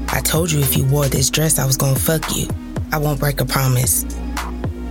I 0.08 0.20
told 0.20 0.50
you 0.50 0.60
if 0.60 0.76
you 0.76 0.84
wore 0.86 1.08
this 1.08 1.30
dress, 1.30 1.58
I 1.58 1.66
was 1.66 1.76
gonna 1.76 1.98
fuck 1.98 2.36
you. 2.36 2.46
I 2.92 2.98
won't 2.98 3.18
break 3.18 3.40
a 3.40 3.44
promise. 3.44 4.04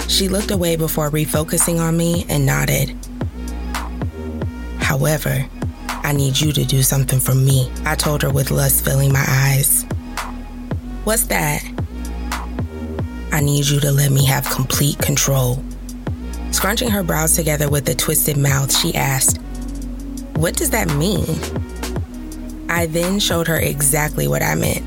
She 0.07 0.27
looked 0.27 0.51
away 0.51 0.75
before 0.75 1.09
refocusing 1.09 1.79
on 1.79 1.95
me 1.97 2.25
and 2.29 2.45
nodded. 2.45 2.95
However, 4.91 5.47
I 5.87 6.11
need 6.11 6.37
you 6.37 6.51
to 6.51 6.65
do 6.65 6.83
something 6.83 7.21
for 7.21 7.33
me, 7.33 7.71
I 7.85 7.95
told 7.95 8.23
her 8.23 8.29
with 8.29 8.51
lust 8.51 8.83
filling 8.83 9.13
my 9.13 9.23
eyes. 9.25 9.83
What's 11.05 11.27
that? 11.27 11.63
I 13.31 13.39
need 13.39 13.67
you 13.67 13.79
to 13.79 13.89
let 13.89 14.11
me 14.11 14.25
have 14.25 14.43
complete 14.49 14.97
control. 14.97 15.63
Scrunching 16.51 16.89
her 16.89 17.03
brows 17.03 17.37
together 17.37 17.69
with 17.69 17.87
a 17.87 17.95
twisted 17.95 18.35
mouth, 18.35 18.75
she 18.75 18.93
asked, 18.93 19.37
What 20.35 20.57
does 20.57 20.71
that 20.71 20.89
mean? 20.95 21.39
I 22.69 22.87
then 22.87 23.17
showed 23.21 23.47
her 23.47 23.59
exactly 23.59 24.27
what 24.27 24.43
I 24.43 24.55
meant. 24.55 24.83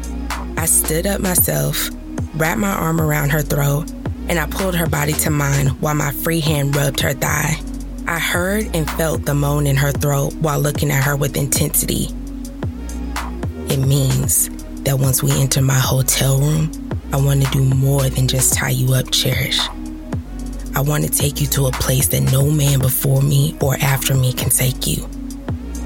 I 0.59 0.67
stood 0.67 1.07
up 1.07 1.23
myself, 1.23 1.89
wrapped 2.35 2.61
my 2.61 2.75
arm 2.75 3.01
around 3.01 3.31
her 3.31 3.41
throat, 3.41 3.91
and 4.29 4.39
I 4.39 4.45
pulled 4.49 4.77
her 4.77 4.87
body 4.87 5.15
to 5.15 5.31
mine 5.31 5.69
while 5.81 5.95
my 5.95 6.13
free 6.13 6.41
hand 6.41 6.77
rubbed 6.77 7.01
her 7.01 7.15
thigh. 7.15 7.59
I 8.07 8.19
heard 8.19 8.75
and 8.77 8.89
felt 8.91 9.25
the 9.25 9.35
moan 9.35 9.67
in 9.67 9.77
her 9.77 9.91
throat 9.91 10.35
while 10.35 10.61
looking 10.61 10.91
at 10.91 11.03
her 11.05 11.17
with 11.17 11.37
intensity. 11.37 12.09
It 13.71 13.79
means 13.79 14.51
that 14.83 14.99
once 14.99 15.23
we 15.23 15.33
enter 15.41 15.63
my 15.63 15.79
hotel 15.79 16.39
room, 16.39 16.71
I 17.13 17.17
want 17.17 17.43
to 17.43 17.51
do 17.51 17.65
more 17.65 18.09
than 18.11 18.29
just 18.29 18.53
tie 18.53 18.71
you 18.71 18.93
up, 18.93 19.11
Cherish. 19.11 19.59
I 20.77 20.81
want 20.81 21.05
to 21.05 21.11
take 21.11 21.41
you 21.41 21.47
to 21.49 21.67
a 21.67 21.73
place 21.73 22.09
that 22.09 22.21
no 22.31 22.51
man 22.51 22.81
before 22.81 23.23
me 23.23 23.57
or 23.63 23.77
after 23.81 24.15
me 24.15 24.33
can 24.35 24.51
take 24.51 24.87
you. 24.87 24.97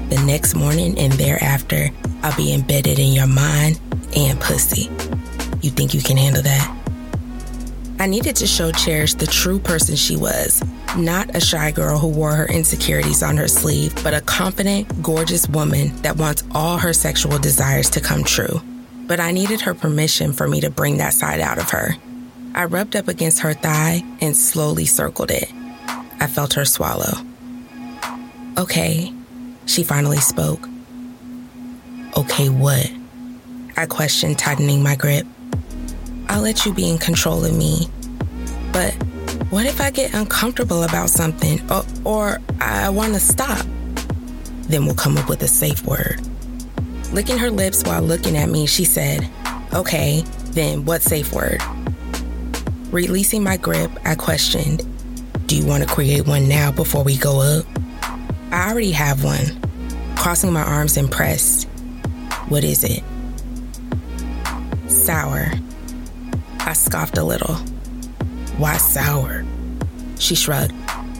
The 0.09 0.21
next 0.25 0.55
morning 0.55 0.99
and 0.99 1.13
thereafter, 1.13 1.89
I'll 2.21 2.35
be 2.35 2.53
embedded 2.53 2.99
in 2.99 3.13
your 3.13 3.27
mind 3.27 3.79
and 4.15 4.39
pussy. 4.41 4.89
You 5.61 5.69
think 5.69 5.93
you 5.93 6.01
can 6.01 6.17
handle 6.17 6.41
that? 6.41 6.78
I 8.01 8.05
needed 8.05 8.37
to 8.37 8.47
show 8.47 8.71
Cherish 8.71 9.15
the 9.15 9.27
true 9.27 9.59
person 9.59 9.97
she 9.97 10.15
was. 10.15 10.63
Not 10.95 11.35
a 11.35 11.41
shy 11.41 11.71
girl 11.71 11.99
who 11.99 12.07
wore 12.07 12.31
her 12.31 12.45
insecurities 12.45 13.21
on 13.21 13.35
her 13.35 13.49
sleeve, 13.49 13.93
but 14.05 14.13
a 14.13 14.21
confident, 14.21 15.03
gorgeous 15.03 15.49
woman 15.49 15.93
that 16.01 16.15
wants 16.15 16.45
all 16.55 16.77
her 16.77 16.93
sexual 16.93 17.37
desires 17.39 17.89
to 17.89 17.99
come 17.99 18.23
true. 18.23 18.61
But 19.05 19.19
I 19.19 19.31
needed 19.31 19.59
her 19.61 19.73
permission 19.73 20.31
for 20.31 20.47
me 20.47 20.61
to 20.61 20.69
bring 20.69 20.95
that 20.97 21.13
side 21.13 21.41
out 21.41 21.57
of 21.57 21.71
her. 21.71 21.95
I 22.55 22.65
rubbed 22.65 22.95
up 22.95 23.09
against 23.09 23.41
her 23.41 23.53
thigh 23.53 24.01
and 24.21 24.33
slowly 24.33 24.85
circled 24.85 25.31
it. 25.31 25.51
I 26.21 26.27
felt 26.27 26.53
her 26.53 26.65
swallow. 26.65 27.17
Okay, 28.57 29.13
she 29.65 29.83
finally 29.83 30.19
spoke. 30.19 30.69
Okay, 32.15 32.47
what? 32.47 32.89
I 33.75 33.87
questioned, 33.87 34.39
tightening 34.39 34.81
my 34.81 34.95
grip. 34.95 35.27
I'll 36.29 36.41
let 36.41 36.63
you 36.65 36.73
be 36.73 36.87
in 36.87 36.99
control 36.99 37.43
of 37.43 37.55
me. 37.55 37.87
But 38.71 38.93
what 39.49 39.65
if 39.65 39.81
I 39.81 39.89
get 39.89 40.13
uncomfortable 40.13 40.83
about 40.83 41.09
something 41.09 41.59
or, 41.71 41.83
or 42.05 42.39
I 42.61 42.89
want 42.89 43.15
to 43.15 43.19
stop? 43.19 43.65
Then 44.67 44.85
we'll 44.85 44.93
come 44.93 45.17
up 45.17 45.27
with 45.27 45.41
a 45.41 45.47
safe 45.47 45.83
word. 45.85 46.21
Licking 47.11 47.39
her 47.39 47.49
lips 47.49 47.83
while 47.83 48.03
looking 48.03 48.37
at 48.37 48.47
me, 48.47 48.67
she 48.67 48.85
said, 48.85 49.27
Okay, 49.73 50.21
then 50.51 50.85
what 50.85 51.01
safe 51.01 51.33
word? 51.33 51.61
Releasing 52.91 53.43
my 53.43 53.57
grip, 53.57 53.89
I 54.05 54.13
questioned, 54.13 54.85
Do 55.47 55.57
you 55.57 55.65
want 55.65 55.81
to 55.81 55.89
create 55.89 56.27
one 56.27 56.47
now 56.47 56.71
before 56.71 57.03
we 57.03 57.17
go 57.17 57.41
up? 57.41 57.65
I 58.51 58.69
already 58.69 58.91
have 58.91 59.23
one. 59.23 59.59
Crossing 60.15 60.53
my 60.53 60.63
arms 60.63 60.95
and 60.95 61.11
pressed. 61.11 61.67
What 62.49 62.63
is 62.63 62.83
it? 62.83 63.03
Sour. 64.87 65.51
I 66.69 66.73
scoffed 66.73 67.17
a 67.17 67.23
little. 67.23 67.55
Why 68.59 68.77
sour? 68.77 69.43
She 70.19 70.35
shrugged. 70.35 70.71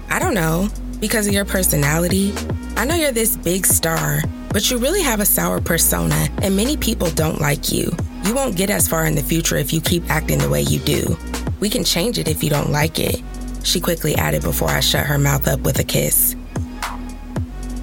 I 0.07 0.19
don't 0.19 0.35
know. 0.35 0.69
Because 0.99 1.25
of 1.25 1.33
your 1.33 1.43
personality. 1.43 2.35
I 2.77 2.85
know 2.85 2.93
you're 2.93 3.11
this 3.11 3.35
big 3.35 3.65
star, 3.65 4.21
but 4.53 4.69
you 4.69 4.77
really 4.77 5.01
have 5.01 5.21
a 5.21 5.25
sour 5.25 5.59
persona, 5.59 6.27
and 6.43 6.55
many 6.55 6.77
people 6.77 7.09
don't 7.09 7.41
like 7.41 7.71
you. 7.71 7.91
You 8.25 8.35
won't 8.35 8.57
get 8.57 8.69
as 8.69 8.87
far 8.87 9.07
in 9.07 9.15
the 9.15 9.23
future 9.23 9.55
if 9.55 9.73
you 9.73 9.81
keep 9.81 10.07
acting 10.07 10.37
the 10.37 10.49
way 10.49 10.61
you 10.61 10.77
do. 10.77 11.17
We 11.59 11.67
can 11.67 11.83
change 11.83 12.19
it 12.19 12.27
if 12.27 12.43
you 12.43 12.51
don't 12.51 12.69
like 12.69 12.99
it. 12.99 13.19
She 13.63 13.81
quickly 13.81 14.13
added 14.13 14.43
before 14.43 14.69
I 14.69 14.81
shut 14.81 15.07
her 15.07 15.17
mouth 15.17 15.47
up 15.47 15.61
with 15.61 15.79
a 15.79 15.83
kiss. 15.83 16.35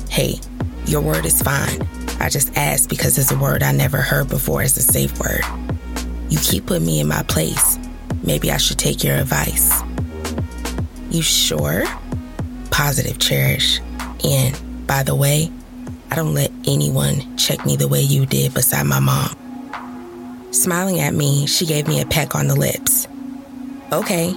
Hey, 0.08 0.38
your 0.86 1.00
word 1.00 1.26
is 1.26 1.42
fine. 1.42 1.82
I 2.20 2.28
just 2.28 2.56
asked 2.56 2.90
because 2.90 3.18
it's 3.18 3.32
a 3.32 3.36
word 3.36 3.64
I 3.64 3.72
never 3.72 3.96
heard 3.96 4.28
before 4.28 4.62
as 4.62 4.76
a 4.76 4.82
safe 4.82 5.18
word. 5.18 5.42
You 6.28 6.38
keep 6.38 6.66
putting 6.66 6.86
me 6.86 7.00
in 7.00 7.08
my 7.08 7.22
place. 7.24 7.78
Maybe 8.22 8.50
I 8.50 8.56
should 8.56 8.78
take 8.78 9.04
your 9.04 9.16
advice. 9.16 9.72
You 11.10 11.22
sure? 11.22 11.84
Positive, 12.70 13.18
Cherish. 13.18 13.80
And 14.24 14.86
by 14.86 15.02
the 15.02 15.14
way, 15.14 15.50
I 16.10 16.16
don't 16.16 16.34
let 16.34 16.50
anyone 16.66 17.36
check 17.36 17.64
me 17.64 17.76
the 17.76 17.88
way 17.88 18.00
you 18.00 18.26
did 18.26 18.54
beside 18.54 18.84
my 18.84 19.00
mom. 19.00 19.34
Smiling 20.52 21.00
at 21.00 21.14
me, 21.14 21.46
she 21.46 21.66
gave 21.66 21.86
me 21.86 22.00
a 22.00 22.06
peck 22.06 22.34
on 22.34 22.48
the 22.48 22.56
lips. 22.56 23.06
Okay, 23.92 24.30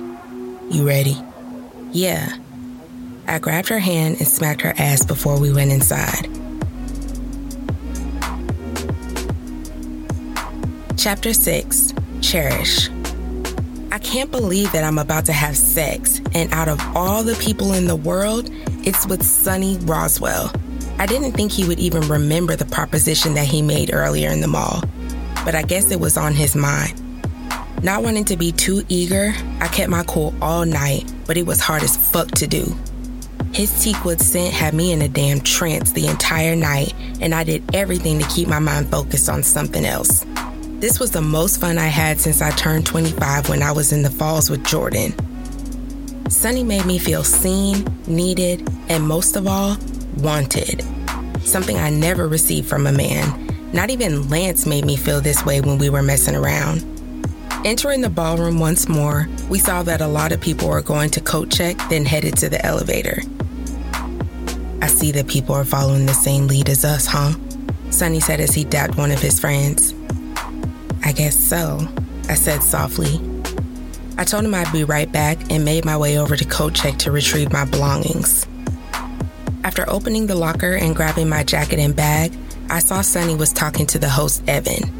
you 0.69 0.87
ready? 0.87 1.17
Yeah. 1.91 2.35
I 3.27 3.39
grabbed 3.39 3.69
her 3.69 3.79
hand 3.79 4.17
and 4.17 4.27
smacked 4.27 4.61
her 4.61 4.73
ass 4.77 5.05
before 5.05 5.39
we 5.39 5.51
went 5.51 5.71
inside. 5.71 6.27
Chapter 10.99 11.31
6 11.31 11.93
Cherish. 12.19 12.89
I 13.89 13.99
can't 13.99 14.29
believe 14.31 14.69
that 14.73 14.83
I'm 14.83 14.97
about 14.97 15.23
to 15.27 15.31
have 15.31 15.55
sex, 15.55 16.19
and 16.33 16.53
out 16.53 16.67
of 16.67 16.81
all 16.93 17.23
the 17.23 17.35
people 17.35 17.71
in 17.71 17.87
the 17.87 17.95
world, 17.95 18.49
it's 18.85 19.07
with 19.07 19.23
Sonny 19.23 19.77
Roswell. 19.83 20.51
I 20.97 21.05
didn't 21.05 21.31
think 21.31 21.53
he 21.53 21.65
would 21.65 21.79
even 21.79 22.01
remember 22.09 22.57
the 22.57 22.65
proposition 22.65 23.33
that 23.35 23.45
he 23.45 23.61
made 23.61 23.93
earlier 23.93 24.29
in 24.29 24.41
the 24.41 24.49
mall, 24.49 24.83
but 25.45 25.55
I 25.55 25.61
guess 25.61 25.89
it 25.89 26.01
was 26.01 26.17
on 26.17 26.33
his 26.33 26.53
mind. 26.53 27.01
Not 27.81 28.03
wanting 28.03 28.25
to 28.25 28.35
be 28.35 28.51
too 28.51 28.83
eager, 28.89 29.33
I 29.61 29.69
kept 29.69 29.89
my 29.89 30.03
cool 30.03 30.35
all 30.41 30.65
night, 30.65 31.09
but 31.25 31.37
it 31.37 31.45
was 31.45 31.61
hard 31.61 31.81
as 31.81 31.95
fuck 31.95 32.29
to 32.31 32.45
do. 32.45 32.75
His 33.53 33.71
teakwood 33.81 34.19
scent 34.19 34.53
had 34.53 34.73
me 34.73 34.91
in 34.91 35.01
a 35.01 35.07
damn 35.07 35.39
trance 35.39 35.93
the 35.93 36.07
entire 36.07 36.57
night, 36.57 36.93
and 37.21 37.33
I 37.33 37.45
did 37.45 37.73
everything 37.73 38.19
to 38.19 38.27
keep 38.27 38.49
my 38.49 38.59
mind 38.59 38.91
focused 38.91 39.29
on 39.29 39.43
something 39.43 39.85
else. 39.85 40.25
This 40.79 40.97
was 40.97 41.11
the 41.11 41.21
most 41.21 41.59
fun 41.59 41.77
I 41.77 41.87
had 41.87 42.21
since 42.21 42.41
I 42.41 42.51
turned 42.51 42.85
25 42.85 43.49
when 43.49 43.61
I 43.61 43.73
was 43.73 43.91
in 43.91 44.01
the 44.01 44.09
falls 44.09 44.49
with 44.49 44.63
Jordan. 44.65 45.13
Sonny 46.29 46.63
made 46.63 46.85
me 46.85 46.97
feel 46.97 47.25
seen, 47.25 47.85
needed, 48.07 48.65
and 48.87 49.05
most 49.05 49.35
of 49.35 49.45
all, 49.45 49.75
wanted. 50.19 50.85
Something 51.41 51.77
I 51.77 51.89
never 51.89 52.29
received 52.29 52.69
from 52.69 52.87
a 52.87 52.93
man. 52.93 53.49
Not 53.73 53.89
even 53.89 54.29
Lance 54.29 54.65
made 54.65 54.85
me 54.85 54.95
feel 54.95 55.19
this 55.19 55.45
way 55.45 55.59
when 55.59 55.79
we 55.79 55.89
were 55.89 56.01
messing 56.01 56.35
around. 56.35 56.85
Entering 57.65 57.99
the 57.99 58.09
ballroom 58.09 58.57
once 58.57 58.87
more, 58.87 59.27
we 59.49 59.59
saw 59.59 59.83
that 59.83 59.99
a 59.99 60.07
lot 60.07 60.31
of 60.31 60.39
people 60.39 60.69
were 60.69 60.81
going 60.81 61.09
to 61.09 61.19
coat 61.19 61.51
check, 61.51 61.75
then 61.89 62.05
headed 62.05 62.37
to 62.37 62.47
the 62.47 62.65
elevator. 62.65 63.21
I 64.81 64.87
see 64.87 65.11
that 65.11 65.27
people 65.27 65.55
are 65.55 65.65
following 65.65 66.05
the 66.05 66.13
same 66.13 66.47
lead 66.47 66.69
as 66.69 66.85
us, 66.85 67.05
huh? 67.05 67.33
Sonny 67.89 68.21
said 68.21 68.39
as 68.39 68.53
he 68.53 68.63
dapped 68.63 68.95
one 68.95 69.11
of 69.11 69.19
his 69.19 69.41
friends. 69.41 69.93
I 71.03 71.11
guess 71.11 71.37
so, 71.37 71.87
I 72.27 72.35
said 72.35 72.63
softly. 72.63 73.19
I 74.17 74.25
told 74.25 74.43
him 74.43 74.53
I'd 74.53 74.71
be 74.73 74.83
right 74.83 75.11
back 75.11 75.49
and 75.49 75.63
made 75.63 75.85
my 75.85 75.95
way 75.95 76.17
over 76.17 76.35
to 76.35 76.45
coat 76.45 76.75
check 76.75 76.97
to 76.99 77.11
retrieve 77.11 77.53
my 77.53 77.65
belongings. 77.65 78.45
After 79.63 79.89
opening 79.89 80.27
the 80.27 80.35
locker 80.35 80.73
and 80.73 80.95
grabbing 80.95 81.29
my 81.29 81.43
jacket 81.43 81.79
and 81.79 81.95
bag, 81.95 82.33
I 82.69 82.79
saw 82.79 83.01
Sonny 83.01 83.35
was 83.35 83.53
talking 83.53 83.87
to 83.87 83.99
the 83.99 84.09
host, 84.09 84.43
Evan. 84.47 84.91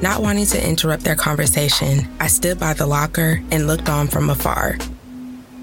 Not 0.00 0.22
wanting 0.22 0.46
to 0.46 0.68
interrupt 0.68 1.04
their 1.04 1.16
conversation, 1.16 2.08
I 2.18 2.28
stood 2.28 2.58
by 2.58 2.72
the 2.72 2.86
locker 2.86 3.42
and 3.50 3.66
looked 3.66 3.88
on 3.88 4.08
from 4.08 4.30
afar. 4.30 4.78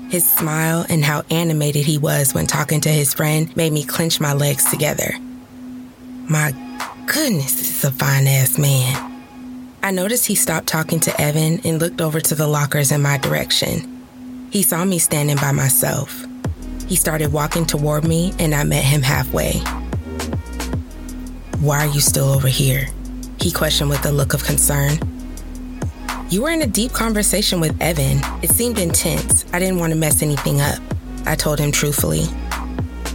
His 0.09 0.29
smile 0.29 0.85
and 0.87 1.03
how 1.03 1.23
animated 1.31 1.83
he 1.85 1.97
was 1.97 2.33
when 2.33 2.45
talking 2.45 2.79
to 2.81 2.89
his 2.89 3.13
friend 3.13 3.55
made 3.57 3.73
me 3.73 3.83
clench 3.83 4.19
my 4.19 4.33
legs 4.33 4.69
together. 4.69 5.15
My 6.29 6.51
goodness, 7.07 7.55
this 7.55 7.77
is 7.77 7.83
a 7.83 7.91
fine 7.91 8.27
ass 8.27 8.57
man. 8.57 9.16
I 9.87 9.91
noticed 9.91 10.25
he 10.25 10.35
stopped 10.35 10.67
talking 10.67 10.99
to 10.99 11.21
Evan 11.21 11.61
and 11.63 11.79
looked 11.79 12.01
over 12.01 12.19
to 12.19 12.35
the 12.35 12.45
lockers 12.45 12.91
in 12.91 13.01
my 13.01 13.17
direction. 13.19 14.05
He 14.51 14.61
saw 14.61 14.83
me 14.83 14.99
standing 14.99 15.37
by 15.37 15.53
myself. 15.53 16.25
He 16.89 16.97
started 16.97 17.31
walking 17.31 17.65
toward 17.65 18.03
me, 18.03 18.33
and 18.37 18.53
I 18.53 18.65
met 18.65 18.83
him 18.83 19.01
halfway. 19.01 19.59
Why 21.61 21.85
are 21.85 21.93
you 21.93 22.01
still 22.01 22.27
over 22.27 22.49
here? 22.49 22.89
He 23.39 23.49
questioned 23.49 23.89
with 23.89 24.05
a 24.05 24.11
look 24.11 24.33
of 24.33 24.43
concern. 24.43 24.99
You 26.29 26.41
were 26.41 26.51
in 26.51 26.63
a 26.63 26.67
deep 26.67 26.91
conversation 26.91 27.61
with 27.61 27.81
Evan. 27.81 28.19
It 28.43 28.49
seemed 28.49 28.79
intense. 28.79 29.45
I 29.53 29.59
didn't 29.59 29.79
want 29.79 29.93
to 29.93 29.97
mess 29.97 30.21
anything 30.21 30.59
up. 30.59 30.79
I 31.25 31.35
told 31.35 31.59
him 31.59 31.71
truthfully. 31.71 32.25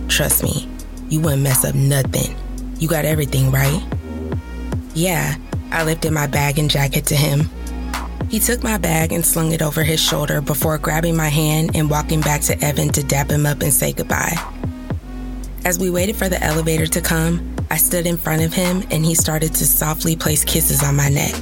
Trust 0.09 0.43
me, 0.43 0.67
you 1.11 1.21
wouldn't 1.21 1.43
mess 1.43 1.67
up 1.67 1.75
nothing. 1.75 2.35
You 2.79 2.88
got 2.88 3.05
everything, 3.05 3.50
right? 3.50 3.85
Yeah, 4.95 5.37
I 5.73 5.85
lifted 5.85 6.12
my 6.12 6.26
bag 6.26 6.59
and 6.59 6.71
jacket 6.71 7.07
to 7.07 7.17
him. 7.17 7.49
He 8.29 8.38
took 8.38 8.62
my 8.62 8.76
bag 8.76 9.11
and 9.11 9.25
slung 9.25 9.52
it 9.52 9.62
over 9.62 9.83
his 9.83 10.00
shoulder 10.00 10.43
before 10.43 10.76
grabbing 10.76 11.17
my 11.17 11.29
hand 11.29 11.75
and 11.75 11.88
walking 11.88 12.21
back 12.21 12.43
to 12.43 12.64
Evan 12.64 12.91
to 12.91 13.02
dap 13.02 13.31
him 13.31 13.47
up 13.47 13.62
and 13.62 13.73
say 13.73 13.93
goodbye. 13.93 14.37
As 15.64 15.79
we 15.79 15.88
waited 15.88 16.17
for 16.17 16.29
the 16.29 16.43
elevator 16.43 16.87
to 16.87 17.00
come, 17.00 17.57
I 17.71 17.79
stood 17.79 18.07
in 18.07 18.19
front 18.19 18.43
of 18.43 18.52
him 18.52 18.85
and 18.91 19.02
he 19.02 19.14
started 19.14 19.55
to 19.55 19.67
softly 19.67 20.14
place 20.14 20.45
kisses 20.45 20.83
on 20.83 20.95
my 20.95 21.09
neck. 21.09 21.35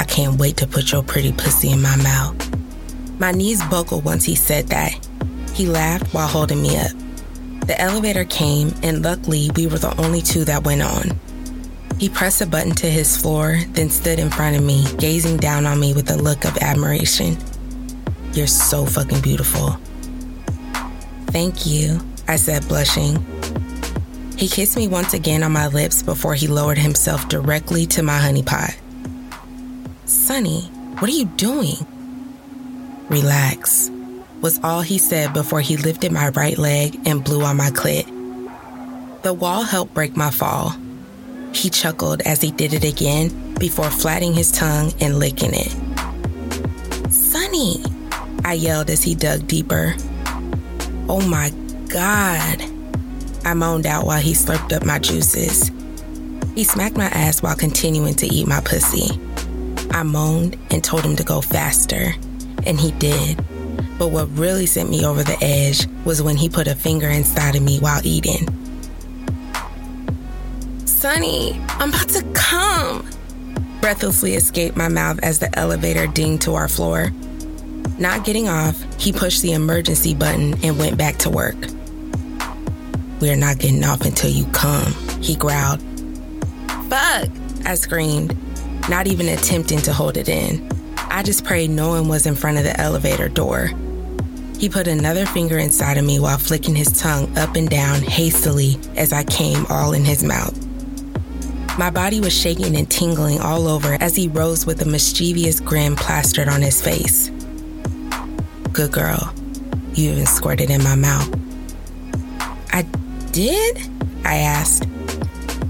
I 0.00 0.04
can't 0.04 0.38
wait 0.38 0.56
to 0.56 0.66
put 0.66 0.90
your 0.90 1.04
pretty 1.04 1.32
pussy 1.32 1.70
in 1.70 1.80
my 1.80 1.94
mouth. 1.96 2.34
My 3.20 3.30
knees 3.30 3.62
buckled 3.66 4.04
once 4.04 4.24
he 4.24 4.34
said 4.34 4.66
that. 4.68 4.92
He 5.52 5.66
laughed 5.66 6.12
while 6.12 6.26
holding 6.26 6.60
me 6.60 6.76
up. 6.76 6.90
The 7.66 7.80
elevator 7.80 8.24
came, 8.24 8.74
and 8.82 9.02
luckily, 9.02 9.50
we 9.54 9.68
were 9.68 9.78
the 9.78 9.94
only 10.00 10.22
two 10.22 10.44
that 10.46 10.64
went 10.64 10.82
on. 10.82 11.20
He 12.00 12.08
pressed 12.08 12.40
a 12.40 12.46
button 12.46 12.72
to 12.76 12.90
his 12.90 13.14
floor, 13.14 13.58
then 13.72 13.90
stood 13.90 14.18
in 14.18 14.30
front 14.30 14.56
of 14.56 14.62
me, 14.62 14.86
gazing 14.96 15.36
down 15.36 15.66
on 15.66 15.78
me 15.78 15.92
with 15.92 16.10
a 16.10 16.16
look 16.16 16.46
of 16.46 16.56
admiration. 16.56 17.36
You're 18.32 18.46
so 18.46 18.86
fucking 18.86 19.20
beautiful. 19.20 19.76
Thank 21.26 21.66
you, 21.66 22.00
I 22.26 22.36
said, 22.36 22.66
blushing. 22.68 23.22
He 24.38 24.48
kissed 24.48 24.78
me 24.78 24.88
once 24.88 25.12
again 25.12 25.42
on 25.42 25.52
my 25.52 25.66
lips 25.66 26.02
before 26.02 26.34
he 26.34 26.46
lowered 26.46 26.78
himself 26.78 27.28
directly 27.28 27.84
to 27.88 28.02
my 28.02 28.18
honeypot. 28.18 28.74
Sonny, 30.06 30.62
what 31.00 31.10
are 31.10 31.14
you 31.14 31.26
doing? 31.26 31.86
Relax, 33.10 33.90
was 34.40 34.58
all 34.64 34.80
he 34.80 34.96
said 34.96 35.34
before 35.34 35.60
he 35.60 35.76
lifted 35.76 36.12
my 36.12 36.30
right 36.30 36.56
leg 36.56 36.98
and 37.04 37.22
blew 37.22 37.42
on 37.42 37.58
my 37.58 37.68
clit. 37.68 38.06
The 39.20 39.34
wall 39.34 39.64
helped 39.64 39.92
break 39.92 40.16
my 40.16 40.30
fall, 40.30 40.74
he 41.52 41.70
chuckled 41.70 42.22
as 42.22 42.40
he 42.40 42.50
did 42.50 42.72
it 42.72 42.84
again 42.84 43.54
before 43.54 43.90
flattening 43.90 44.34
his 44.34 44.50
tongue 44.50 44.92
and 45.00 45.18
licking 45.18 45.52
it. 45.52 47.12
Sonny, 47.12 47.82
I 48.44 48.54
yelled 48.54 48.90
as 48.90 49.02
he 49.02 49.14
dug 49.14 49.46
deeper. 49.46 49.94
Oh 51.08 51.26
my 51.26 51.50
God, 51.88 52.62
I 53.44 53.54
moaned 53.54 53.86
out 53.86 54.06
while 54.06 54.20
he 54.20 54.32
slurped 54.32 54.72
up 54.72 54.84
my 54.84 54.98
juices. 54.98 55.70
He 56.54 56.64
smacked 56.64 56.96
my 56.96 57.06
ass 57.06 57.42
while 57.42 57.56
continuing 57.56 58.14
to 58.14 58.26
eat 58.26 58.46
my 58.46 58.60
pussy. 58.60 59.20
I 59.90 60.02
moaned 60.02 60.56
and 60.70 60.84
told 60.84 61.04
him 61.04 61.16
to 61.16 61.24
go 61.24 61.40
faster, 61.40 62.14
and 62.64 62.78
he 62.78 62.92
did. 62.92 63.44
But 63.98 64.08
what 64.08 64.28
really 64.30 64.66
sent 64.66 64.88
me 64.88 65.04
over 65.04 65.22
the 65.22 65.36
edge 65.42 65.86
was 66.04 66.22
when 66.22 66.36
he 66.36 66.48
put 66.48 66.68
a 66.68 66.74
finger 66.74 67.08
inside 67.08 67.56
of 67.56 67.62
me 67.62 67.78
while 67.78 68.00
eating. 68.04 68.48
Sonny, 71.00 71.58
I'm 71.78 71.88
about 71.88 72.10
to 72.10 72.22
come. 72.34 73.08
Breathlessly 73.80 74.34
escaped 74.34 74.76
my 74.76 74.88
mouth 74.88 75.18
as 75.22 75.38
the 75.38 75.58
elevator 75.58 76.06
dinged 76.06 76.42
to 76.42 76.56
our 76.56 76.68
floor. 76.68 77.10
Not 77.98 78.26
getting 78.26 78.50
off, 78.50 78.76
he 79.00 79.10
pushed 79.10 79.40
the 79.40 79.54
emergency 79.54 80.14
button 80.14 80.62
and 80.62 80.78
went 80.78 80.98
back 80.98 81.16
to 81.20 81.30
work. 81.30 81.56
We're 83.18 83.34
not 83.34 83.58
getting 83.60 83.82
off 83.82 84.02
until 84.02 84.28
you 84.28 84.44
come, 84.52 84.92
he 85.22 85.36
growled. 85.36 85.80
Fuck, 86.90 87.30
I 87.64 87.76
screamed, 87.76 88.36
not 88.90 89.06
even 89.06 89.26
attempting 89.26 89.78
to 89.78 89.94
hold 89.94 90.18
it 90.18 90.28
in. 90.28 90.68
I 90.98 91.22
just 91.22 91.46
prayed 91.46 91.70
no 91.70 91.88
one 91.88 92.08
was 92.08 92.26
in 92.26 92.34
front 92.34 92.58
of 92.58 92.64
the 92.64 92.78
elevator 92.78 93.30
door. 93.30 93.70
He 94.58 94.68
put 94.68 94.86
another 94.86 95.24
finger 95.24 95.56
inside 95.56 95.96
of 95.96 96.04
me 96.04 96.20
while 96.20 96.36
flicking 96.36 96.74
his 96.74 96.92
tongue 97.00 97.38
up 97.38 97.56
and 97.56 97.70
down 97.70 98.02
hastily 98.02 98.78
as 98.98 99.14
I 99.14 99.24
came 99.24 99.64
all 99.70 99.94
in 99.94 100.04
his 100.04 100.22
mouth. 100.22 100.69
My 101.80 101.88
body 101.88 102.20
was 102.20 102.34
shaking 102.34 102.76
and 102.76 102.90
tingling 102.90 103.40
all 103.40 103.66
over 103.66 103.96
as 104.02 104.14
he 104.14 104.28
rose 104.28 104.66
with 104.66 104.82
a 104.82 104.84
mischievous 104.84 105.60
grin 105.60 105.96
plastered 105.96 106.46
on 106.46 106.60
his 106.60 106.82
face. 106.82 107.30
Good 108.70 108.92
girl, 108.92 109.32
you 109.94 110.10
even 110.10 110.26
squirted 110.26 110.68
in 110.68 110.84
my 110.84 110.94
mouth. 110.94 111.34
I 112.70 112.82
did? 113.32 113.78
I 114.26 114.36
asked. 114.36 114.86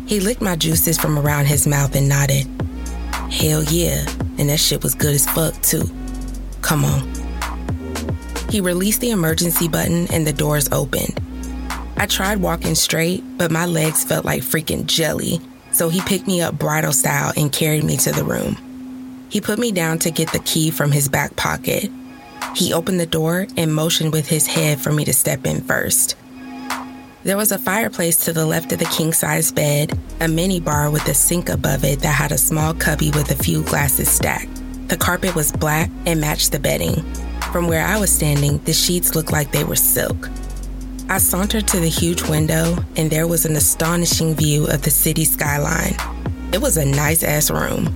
He 0.07 0.18
licked 0.18 0.42
my 0.42 0.57
juices 0.57 0.99
from 0.99 1.16
around 1.16 1.46
his 1.46 1.68
mouth 1.68 1.94
and 1.94 2.09
nodded. 2.09 2.49
Hell 3.31 3.62
yeah, 3.62 4.05
and 4.37 4.49
that 4.49 4.59
shit 4.59 4.83
was 4.83 4.96
good 4.96 5.14
as 5.14 5.29
fuck 5.31 5.55
too. 5.62 5.88
Come 6.61 6.85
on. 6.85 7.09
He 8.49 8.61
released 8.61 9.01
the 9.01 9.11
emergency 9.11 9.68
button 9.68 10.09
and 10.12 10.27
the 10.27 10.33
doors 10.33 10.68
opened. 10.73 11.20
I 11.99 12.07
tried 12.07 12.38
walking 12.38 12.75
straight, 12.75 13.23
but 13.38 13.53
my 13.53 13.64
legs 13.64 14.03
felt 14.03 14.25
like 14.25 14.42
freaking 14.42 14.87
jelly 14.87 15.40
so 15.72 15.88
he 15.88 16.00
picked 16.02 16.26
me 16.26 16.40
up 16.40 16.59
bridal 16.59 16.92
style 16.92 17.33
and 17.37 17.52
carried 17.52 17.85
me 17.85 17.96
to 17.98 18.12
the 18.12 18.24
room. 18.24 18.56
He 19.30 19.40
put 19.40 19.59
me 19.59 19.72
down 19.72 19.98
to 20.00 20.11
get 20.11 20.33
the 20.33 20.40
key 20.40 20.70
from 20.70 20.90
his 20.90 21.09
back 21.09 21.37
pocket. 21.37 21.90
He 22.56 22.72
opened 22.72 22.98
the 22.98 23.06
door 23.06 23.46
and 23.56 23.74
motioned 23.74 24.12
with 24.12 24.28
his 24.28 24.46
head 24.46 24.80
for 24.80 24.92
me 24.92 25.04
to 25.04 25.12
step 25.12 25.46
in 25.46 25.61
first. 25.61 26.16
There 27.22 27.37
was 27.37 27.52
a 27.52 27.59
fireplace 27.59 28.24
to 28.24 28.33
the 28.33 28.46
left 28.46 28.72
of 28.72 28.78
the 28.78 28.87
king 28.87 29.12
size 29.12 29.52
bed, 29.52 29.96
a 30.20 30.26
mini 30.26 30.59
bar 30.59 30.90
with 30.90 31.06
a 31.06 31.14
sink 31.14 31.48
above 31.48 31.85
it 31.85 32.00
that 32.00 32.14
had 32.14 32.33
a 32.33 32.38
small 32.38 32.72
cubby 32.72 33.11
with 33.11 33.30
a 33.30 33.42
few 33.42 33.62
glasses 33.62 34.09
stacked. 34.09 34.62
The 34.88 34.96
carpet 34.96 35.35
was 35.35 35.52
black 35.52 35.90
and 36.06 36.20
matched 36.20 36.50
the 36.50 36.59
bedding. 36.59 37.04
From 37.52 37.68
where 37.68 37.85
I 37.85 37.98
was 37.98 38.11
standing, 38.11 38.59
the 38.64 38.72
sheets 38.72 39.14
looked 39.14 39.33
like 39.33 39.52
they 39.52 39.64
were 39.64 39.76
silk. 39.76 40.28
I 41.11 41.18
sauntered 41.18 41.66
to 41.66 41.81
the 41.81 41.88
huge 41.88 42.23
window, 42.23 42.77
and 42.94 43.11
there 43.11 43.27
was 43.27 43.44
an 43.44 43.57
astonishing 43.57 44.37
view 44.37 44.68
of 44.68 44.83
the 44.83 44.92
city 44.92 45.25
skyline. 45.25 45.96
It 46.53 46.62
was 46.62 46.77
a 46.77 46.85
nice 46.85 47.25
ass 47.25 47.51
room. 47.51 47.92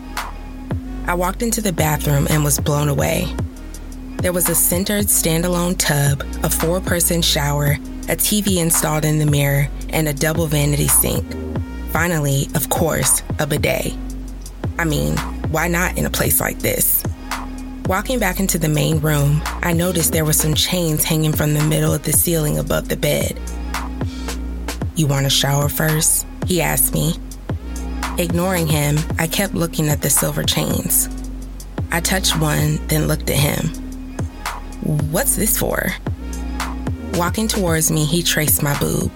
I 1.06 1.14
walked 1.14 1.40
into 1.40 1.60
the 1.60 1.72
bathroom 1.72 2.26
and 2.28 2.42
was 2.42 2.58
blown 2.58 2.88
away. 2.88 3.32
There 4.16 4.32
was 4.32 4.48
a 4.48 4.54
centered 4.56 5.06
standalone 5.06 5.78
tub, 5.78 6.24
a 6.42 6.50
four 6.50 6.80
person 6.80 7.22
shower, 7.22 7.74
a 8.08 8.16
TV 8.16 8.56
installed 8.56 9.04
in 9.04 9.20
the 9.20 9.26
mirror, 9.26 9.68
and 9.90 10.08
a 10.08 10.12
double 10.12 10.48
vanity 10.48 10.88
sink. 10.88 11.24
Finally, 11.92 12.48
of 12.56 12.68
course, 12.68 13.22
a 13.38 13.46
bidet. 13.46 13.94
I 14.76 14.86
mean, 14.86 15.16
why 15.52 15.68
not 15.68 15.96
in 15.96 16.04
a 16.04 16.10
place 16.10 16.40
like 16.40 16.58
this? 16.58 16.93
Walking 17.86 18.18
back 18.18 18.40
into 18.40 18.58
the 18.58 18.68
main 18.68 18.98
room, 19.00 19.42
I 19.62 19.74
noticed 19.74 20.12
there 20.12 20.24
were 20.24 20.32
some 20.32 20.54
chains 20.54 21.04
hanging 21.04 21.34
from 21.34 21.52
the 21.52 21.62
middle 21.64 21.92
of 21.92 22.02
the 22.02 22.12
ceiling 22.12 22.58
above 22.58 22.88
the 22.88 22.96
bed. 22.96 23.38
You 24.96 25.06
want 25.06 25.26
a 25.26 25.30
shower 25.30 25.68
first? 25.68 26.26
He 26.46 26.62
asked 26.62 26.94
me. 26.94 27.14
Ignoring 28.16 28.68
him, 28.68 28.96
I 29.18 29.26
kept 29.26 29.52
looking 29.52 29.88
at 29.88 30.00
the 30.00 30.08
silver 30.08 30.44
chains. 30.44 31.10
I 31.92 32.00
touched 32.00 32.40
one, 32.40 32.76
then 32.86 33.06
looked 33.06 33.28
at 33.28 33.36
him. 33.36 33.68
What's 35.10 35.36
this 35.36 35.58
for? 35.58 35.92
Walking 37.14 37.48
towards 37.48 37.90
me, 37.90 38.06
he 38.06 38.22
traced 38.22 38.62
my 38.62 38.78
boob. 38.78 39.12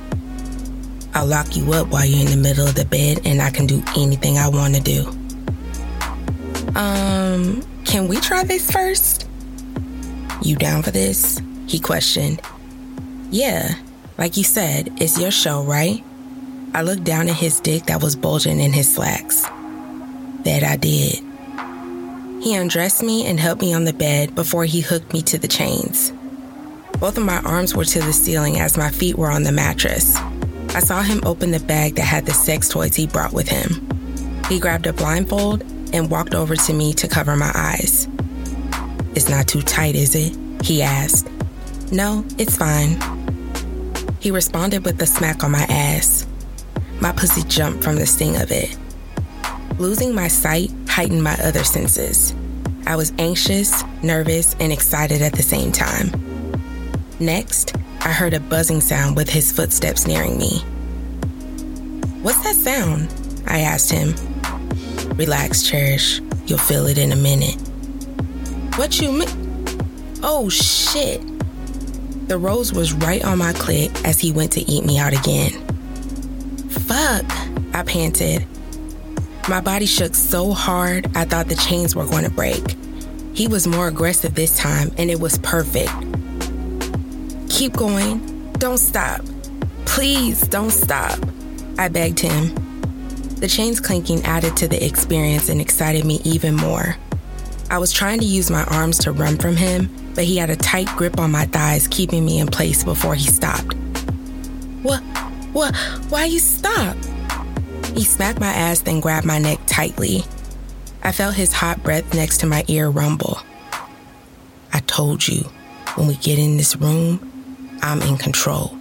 I'll 1.15 1.27
lock 1.27 1.57
you 1.57 1.73
up 1.73 1.89
while 1.89 2.05
you're 2.05 2.21
in 2.21 2.27
the 2.31 2.37
middle 2.37 2.67
of 2.67 2.75
the 2.75 2.85
bed 2.85 3.23
and 3.25 3.41
I 3.41 3.49
can 3.49 3.67
do 3.67 3.83
anything 3.97 4.37
I 4.37 4.49
want 4.49 4.75
to 4.75 4.83
do. 4.83 5.09
Um, 6.79 7.63
can 7.89 8.07
we 8.07 8.21
try 8.21 8.45
this 8.45 8.71
first? 8.71 9.27
You 10.43 10.57
down 10.57 10.83
for 10.83 10.91
this? 10.91 11.41
He 11.67 11.81
questioned. 11.81 12.43
Yeah, 13.31 13.77
like 14.19 14.37
you 14.37 14.45
said, 14.45 14.91
it's 15.01 15.19
your 15.19 15.31
show, 15.31 15.63
right? 15.63 16.05
I 16.75 16.83
looked 16.83 17.05
down 17.05 17.31
at 17.31 17.37
his 17.37 17.61
dick 17.61 17.87
that 17.87 18.03
was 18.03 18.15
bulging 18.15 18.61
in 18.61 18.75
his 18.75 18.95
slacks. 18.95 19.43
That 20.45 20.63
I 20.65 20.77
did. 20.77 21.21
He 22.43 22.55
undressed 22.55 23.03
me 23.03 23.25
and 23.25 23.41
helped 23.41 23.63
me 23.63 23.73
on 23.73 23.85
the 23.85 23.95
bed 23.95 24.35
before 24.35 24.67
he 24.67 24.81
hooked 24.81 25.15
me 25.15 25.23
to 25.23 25.39
the 25.39 25.49
chains. 25.49 26.13
Both 27.01 27.17
of 27.17 27.25
my 27.25 27.39
arms 27.39 27.75
were 27.75 27.87
to 27.87 28.01
the 28.01 28.13
ceiling 28.13 28.61
as 28.61 28.77
my 28.77 28.91
feet 28.91 29.17
were 29.17 29.31
on 29.31 29.45
the 29.45 29.53
mattress. 29.53 30.15
I 30.75 30.81
saw 30.81 31.01
him 31.03 31.23
open 31.25 31.53
the 31.53 31.61
bag 31.61 31.95
that 31.95 32.03
had 32.03 32.27
the 32.27 32.35
sex 32.35 32.69
toys 32.69 32.95
he 32.95 33.07
brought 33.07 33.33
with 33.33 33.49
him. 33.49 33.89
He 34.51 34.61
grabbed 34.61 34.87
a 34.87 34.93
blindfold 34.93 35.65
and 35.93 36.11
walked 36.11 36.35
over 36.35 36.57
to 36.57 36.73
me 36.73 36.93
to 36.95 37.09
cover 37.09 37.37
my 37.37 37.51
eyes. 37.55 38.09
It's 39.15 39.29
not 39.29 39.49
too 39.49 39.63
tight, 39.63 39.95
is 39.95 40.15
it? 40.15 40.37
He 40.63 40.83
asked. 40.83 41.29
No, 41.91 42.25
it's 42.39 42.57
fine. 42.57 42.99
He 44.21 44.31
responded 44.31 44.85
with 44.85 45.01
a 45.01 45.07
smack 45.07 45.45
on 45.45 45.53
my 45.53 45.65
ass. 45.69 46.27
My 47.01 47.13
pussy 47.13 47.43
jumped 47.45 47.85
from 47.85 47.97
the 47.97 48.07
sting 48.07 48.37
of 48.37 48.51
it. 48.51 48.77
Losing 49.79 50.15
my 50.15 50.29
sight 50.29 50.71
heightened 50.89 51.23
my 51.23 51.37
other 51.43 51.65
senses. 51.65 52.35
I 52.87 52.97
was 52.97 53.13
anxious, 53.19 53.85
nervous, 54.03 54.57
and 54.59 54.73
excited 54.73 55.23
at 55.23 55.35
the 55.35 55.43
same 55.43 55.73
time. 55.73 56.11
Next, 57.21 57.77
I 58.01 58.13
heard 58.13 58.35
a 58.35 58.41
buzzing 58.41 58.81
sound 58.81 59.17
with 59.17 59.29
his 59.29 59.53
footsteps 59.53 60.07
nearing 60.07 60.39
me. 60.39 60.61
What's 62.23 62.43
that 62.43 62.57
sound? 62.57 63.13
I 63.47 63.61
asked 63.61 63.91
him. 63.91 64.15
Relax, 65.19 65.65
Cherish. 65.65 66.21
You'll 66.47 66.59
feel 66.59 66.87
it 66.87 66.97
in 66.97 67.11
a 67.11 67.17
minute. 67.17 67.57
What 68.77 69.01
you 69.01 69.11
mean? 69.11 69.29
Oh, 70.23 70.49
shit. 70.49 71.21
The 72.29 72.39
rose 72.39 72.73
was 72.73 72.93
right 72.93 73.25
on 73.25 73.39
my 73.39 73.53
clit 73.53 74.05
as 74.05 74.21
he 74.21 74.31
went 74.31 74.53
to 74.53 74.61
eat 74.61 74.85
me 74.85 74.97
out 74.97 75.13
again. 75.13 75.51
Fuck, 76.69 77.25
I 77.75 77.83
panted. 77.85 78.47
My 79.49 79.61
body 79.61 79.87
shook 79.87 80.15
so 80.15 80.53
hard, 80.53 81.11
I 81.17 81.25
thought 81.25 81.49
the 81.49 81.57
chains 81.57 81.97
were 81.97 82.07
going 82.07 82.25
to 82.25 82.31
break. 82.31 82.77
He 83.35 83.49
was 83.49 83.67
more 83.67 83.89
aggressive 83.89 84.37
this 84.37 84.57
time, 84.57 84.93
and 84.99 85.11
it 85.11 85.19
was 85.19 85.37
perfect. 85.39 85.91
Keep 87.49 87.73
going. 87.73 88.53
Don't 88.53 88.79
stop. 88.79 89.23
Please 89.85 90.43
don't 90.43 90.71
stop. 90.71 91.19
I 91.77 91.89
begged 91.89 92.21
him. 92.21 92.68
The 93.41 93.47
chains 93.49 93.79
clinking 93.79 94.25
added 94.25 94.57
to 94.57 94.67
the 94.67 94.85
experience 94.85 95.49
and 95.49 95.61
excited 95.61 96.05
me 96.05 96.21
even 96.25 96.57
more. 96.57 96.97
I 97.71 97.79
was 97.79 97.93
trying 97.93 98.19
to 98.19 98.25
use 98.25 98.51
my 98.51 98.65
arms 98.65 98.99
to 98.99 99.13
run 99.13 99.37
from 99.39 99.55
him, 99.55 99.95
but 100.15 100.25
he 100.25 100.39
had 100.39 100.51
a 100.51 100.57
tight 100.57 100.89
grip 100.97 101.21
on 101.21 101.31
my 101.31 101.47
thighs, 101.47 101.87
keeping 101.87 102.25
me 102.25 102.41
in 102.41 102.49
place 102.49 102.83
before 102.83 103.15
he 103.15 103.27
stopped. 103.27 103.75
What? 104.83 105.01
What? 105.53 105.77
Why 106.09 106.25
you 106.25 106.41
stop? 106.41 106.97
He 107.95 108.03
smacked 108.03 108.41
my 108.41 108.53
ass, 108.53 108.81
then 108.81 108.99
grabbed 108.99 109.27
my 109.27 109.39
neck 109.39 109.61
tightly. 109.67 110.25
I 111.05 111.13
felt 111.13 111.35
his 111.35 111.53
hot 111.53 111.83
breath 111.85 112.13
next 112.15 112.39
to 112.39 112.47
my 112.47 112.65
ear 112.67 112.91
rumble. 112.91 113.39
I 114.73 114.81
told 114.81 115.29
you, 115.29 115.43
when 115.95 116.09
we 116.09 116.17
get 116.17 116.41
in 116.41 116.57
this 116.57 116.75
room, 116.75 117.79
I'm 117.83 118.03
in 118.03 118.17
control. 118.17 118.77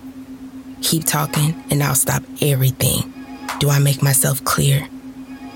Keep 0.82 1.06
talking, 1.06 1.64
and 1.70 1.84
I'll 1.84 1.94
stop 1.94 2.24
everything. 2.42 3.14
Do 3.60 3.70
I 3.70 3.80
make 3.80 4.02
myself 4.04 4.44
clear? 4.44 4.88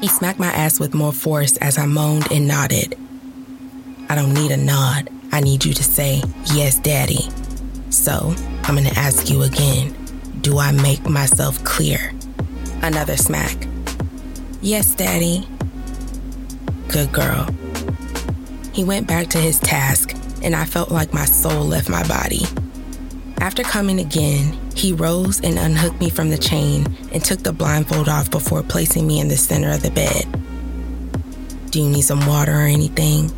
He 0.02 0.08
smacked 0.08 0.40
my 0.40 0.48
ass 0.48 0.80
with 0.80 0.94
more 0.94 1.14
force 1.14 1.58
as 1.58 1.78
I 1.78 1.86
moaned 1.86 2.32
and 2.32 2.48
nodded. 2.48 2.98
I 4.10 4.16
don't 4.16 4.34
need 4.34 4.52
a 4.52 4.58
nod. 4.58 5.10
I 5.32 5.40
need 5.40 5.64
you 5.64 5.74
to 5.74 5.84
say, 5.84 6.22
Yes, 6.54 6.80
Daddy. 6.80 7.30
So, 7.92 8.34
I'm 8.64 8.76
gonna 8.76 8.90
ask 8.96 9.30
you 9.30 9.44
again 9.44 9.96
Do 10.42 10.58
I 10.58 10.72
make 10.72 11.08
myself 11.08 11.64
clear? 11.64 12.14
Another 12.82 13.16
smack. 13.16 13.56
Yes, 14.62 14.96
Daddy. 14.96 15.48
Good 16.88 17.12
girl. 17.12 17.48
He 18.74 18.84
went 18.84 19.08
back 19.08 19.28
to 19.30 19.38
his 19.38 19.60
task, 19.60 20.16
and 20.44 20.56
I 20.56 20.66
felt 20.66 20.92
like 20.92 21.14
my 21.14 21.26
soul 21.26 21.66
left 21.66 21.90
my 21.90 22.06
body. 22.08 22.46
After 23.42 23.64
coming 23.64 24.00
again, 24.00 24.56
he 24.76 24.94
rose 24.94 25.42
and 25.42 25.58
unhooked 25.58 26.00
me 26.00 26.12
from 26.12 26.30
the 26.30 26.38
chain 26.38 26.96
and 27.12 27.26
took 27.26 27.42
the 27.42 27.52
blindfold 27.52 28.08
off 28.08 28.30
before 28.30 28.62
placing 28.62 29.08
me 29.08 29.20
in 29.20 29.30
the 29.30 29.36
center 29.36 29.72
of 29.72 29.82
the 29.82 29.90
bed. 29.90 30.28
Do 31.72 31.82
you 31.82 31.90
need 31.90 32.04
some 32.04 32.28
water 32.28 32.52
or 32.52 32.68
anything? 32.68 33.32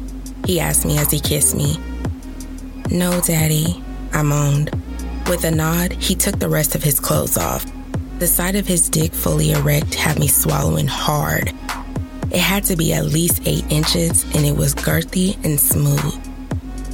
He 0.45 0.59
asked 0.59 0.85
me 0.85 0.97
as 0.97 1.09
he 1.09 1.21
kissed 1.21 1.55
me. 1.55 1.77
No, 2.91 3.21
Daddy, 3.21 3.81
I 4.11 4.23
moaned. 4.23 4.71
With 5.29 5.45
a 5.45 5.51
nod, 5.51 5.93
he 5.93 6.15
took 6.15 6.37
the 6.37 6.49
rest 6.49 6.75
of 6.75 6.83
his 6.83 6.99
clothes 6.99 7.37
off. 7.37 7.65
The 8.19 8.27
sight 8.27 8.55
of 8.55 8.67
his 8.67 8.89
dick 8.89 9.13
fully 9.13 9.53
erect 9.53 9.95
had 9.95 10.19
me 10.19 10.27
swallowing 10.27 10.87
hard. 10.87 11.53
It 12.29 12.41
had 12.41 12.65
to 12.65 12.75
be 12.75 12.91
at 12.91 13.05
least 13.05 13.41
eight 13.45 13.63
inches, 13.71 14.25
and 14.35 14.45
it 14.45 14.57
was 14.57 14.75
girthy 14.75 15.41
and 15.45 15.57
smooth. 15.57 16.32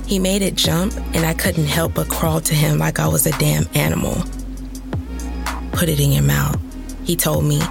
He 0.09 0.17
made 0.17 0.41
it 0.41 0.55
jump, 0.55 0.95
and 1.13 1.23
I 1.23 1.35
couldn't 1.35 1.67
help 1.67 1.93
but 1.93 2.09
crawl 2.09 2.41
to 2.41 2.55
him 2.55 2.79
like 2.79 2.97
I 2.97 3.07
was 3.07 3.27
a 3.27 3.31
damn 3.37 3.69
animal. 3.75 4.15
Put 5.71 5.87
it 5.87 5.99
in 5.99 6.11
your 6.11 6.23
mouth, 6.23 6.59
he 7.03 7.15
told 7.15 7.45
me. 7.45 7.61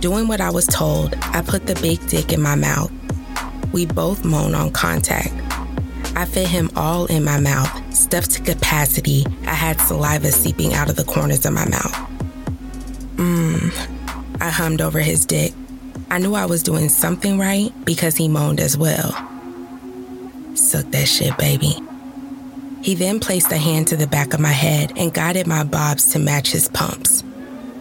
Doing 0.00 0.28
what 0.28 0.42
I 0.42 0.50
was 0.50 0.66
told, 0.66 1.14
I 1.22 1.40
put 1.40 1.66
the 1.66 1.74
big 1.76 2.06
dick 2.08 2.30
in 2.30 2.42
my 2.42 2.56
mouth. 2.56 2.92
We 3.72 3.86
both 3.86 4.22
moaned 4.22 4.54
on 4.54 4.70
contact. 4.70 5.32
I 6.14 6.26
fit 6.26 6.46
him 6.46 6.70
all 6.76 7.06
in 7.06 7.24
my 7.24 7.40
mouth, 7.40 7.72
stuffed 7.94 8.32
to 8.32 8.42
capacity. 8.42 9.24
I 9.46 9.54
had 9.54 9.80
saliva 9.80 10.32
seeping 10.32 10.74
out 10.74 10.90
of 10.90 10.96
the 10.96 11.04
corners 11.04 11.46
of 11.46 11.54
my 11.54 11.66
mouth. 11.66 11.94
Mmm, 13.16 14.42
I 14.42 14.50
hummed 14.50 14.82
over 14.82 15.00
his 15.00 15.24
dick. 15.24 15.54
I 16.10 16.18
knew 16.18 16.34
I 16.34 16.44
was 16.44 16.62
doing 16.62 16.90
something 16.90 17.38
right 17.38 17.72
because 17.86 18.14
he 18.14 18.28
moaned 18.28 18.60
as 18.60 18.76
well. 18.76 19.35
Suck 20.56 20.86
that 20.92 21.06
shit, 21.06 21.36
baby. 21.36 21.76
He 22.82 22.94
then 22.94 23.20
placed 23.20 23.52
a 23.52 23.58
hand 23.58 23.88
to 23.88 23.96
the 23.96 24.06
back 24.06 24.32
of 24.32 24.40
my 24.40 24.52
head 24.52 24.92
and 24.96 25.12
guided 25.12 25.46
my 25.46 25.64
bobs 25.64 26.12
to 26.12 26.18
match 26.18 26.50
his 26.50 26.68
pumps. 26.68 27.22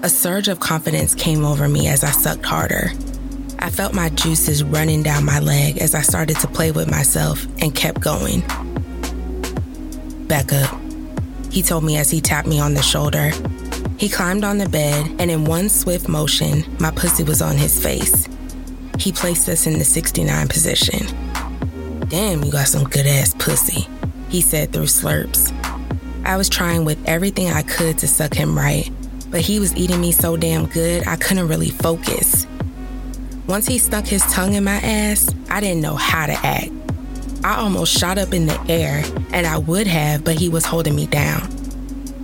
A 0.03 0.09
surge 0.09 0.49
of 0.49 0.59
confidence 0.59 1.15
came 1.15 1.45
over 1.45 1.69
me 1.69 1.87
as 1.87 2.03
I 2.03 2.11
sucked 2.11 2.45
harder. 2.45 2.91
I 3.59 3.69
felt 3.69 3.93
my 3.93 4.09
juices 4.09 4.63
running 4.63 5.03
down 5.03 5.23
my 5.23 5.39
leg 5.39 5.77
as 5.77 5.95
I 5.95 6.01
started 6.01 6.37
to 6.39 6.47
play 6.47 6.71
with 6.71 6.91
myself 6.91 7.45
and 7.61 7.73
kept 7.73 8.01
going. 8.01 8.41
Back 10.27 10.51
up, 10.51 10.77
he 11.51 11.61
told 11.61 11.85
me 11.85 11.97
as 11.97 12.11
he 12.11 12.19
tapped 12.19 12.47
me 12.47 12.59
on 12.59 12.73
the 12.73 12.83
shoulder. 12.83 13.31
He 13.97 14.09
climbed 14.09 14.43
on 14.43 14.57
the 14.57 14.67
bed, 14.67 15.15
and 15.19 15.31
in 15.31 15.45
one 15.45 15.69
swift 15.69 16.09
motion, 16.09 16.65
my 16.79 16.91
pussy 16.91 17.23
was 17.23 17.41
on 17.41 17.55
his 17.55 17.81
face. 17.81 18.27
He 18.99 19.13
placed 19.13 19.47
us 19.47 19.65
in 19.65 19.79
the 19.79 19.85
69 19.85 20.49
position. 20.49 21.24
Damn, 22.07 22.43
you 22.43 22.51
got 22.51 22.67
some 22.67 22.83
good 22.83 23.07
ass 23.07 23.33
pussy, 23.39 23.87
he 24.29 24.39
said 24.39 24.71
through 24.71 24.83
slurps. 24.83 25.51
I 26.23 26.37
was 26.37 26.47
trying 26.47 26.85
with 26.85 27.03
everything 27.07 27.49
I 27.49 27.63
could 27.63 27.97
to 27.99 28.07
suck 28.07 28.33
him 28.33 28.55
right, 28.55 28.89
but 29.31 29.41
he 29.41 29.59
was 29.59 29.75
eating 29.75 30.01
me 30.01 30.11
so 30.11 30.37
damn 30.37 30.67
good 30.67 31.07
I 31.07 31.15
couldn't 31.15 31.47
really 31.47 31.71
focus. 31.71 32.45
Once 33.47 33.65
he 33.65 33.79
stuck 33.79 34.05
his 34.05 34.21
tongue 34.31 34.53
in 34.53 34.63
my 34.63 34.75
ass, 34.75 35.33
I 35.49 35.59
didn't 35.59 35.81
know 35.81 35.95
how 35.95 36.27
to 36.27 36.33
act. 36.33 36.69
I 37.43 37.57
almost 37.57 37.97
shot 37.97 38.19
up 38.19 38.33
in 38.33 38.45
the 38.45 38.59
air, 38.69 39.03
and 39.31 39.47
I 39.47 39.57
would 39.57 39.87
have, 39.87 40.23
but 40.23 40.35
he 40.35 40.47
was 40.47 40.63
holding 40.63 40.95
me 40.95 41.07
down. 41.07 41.41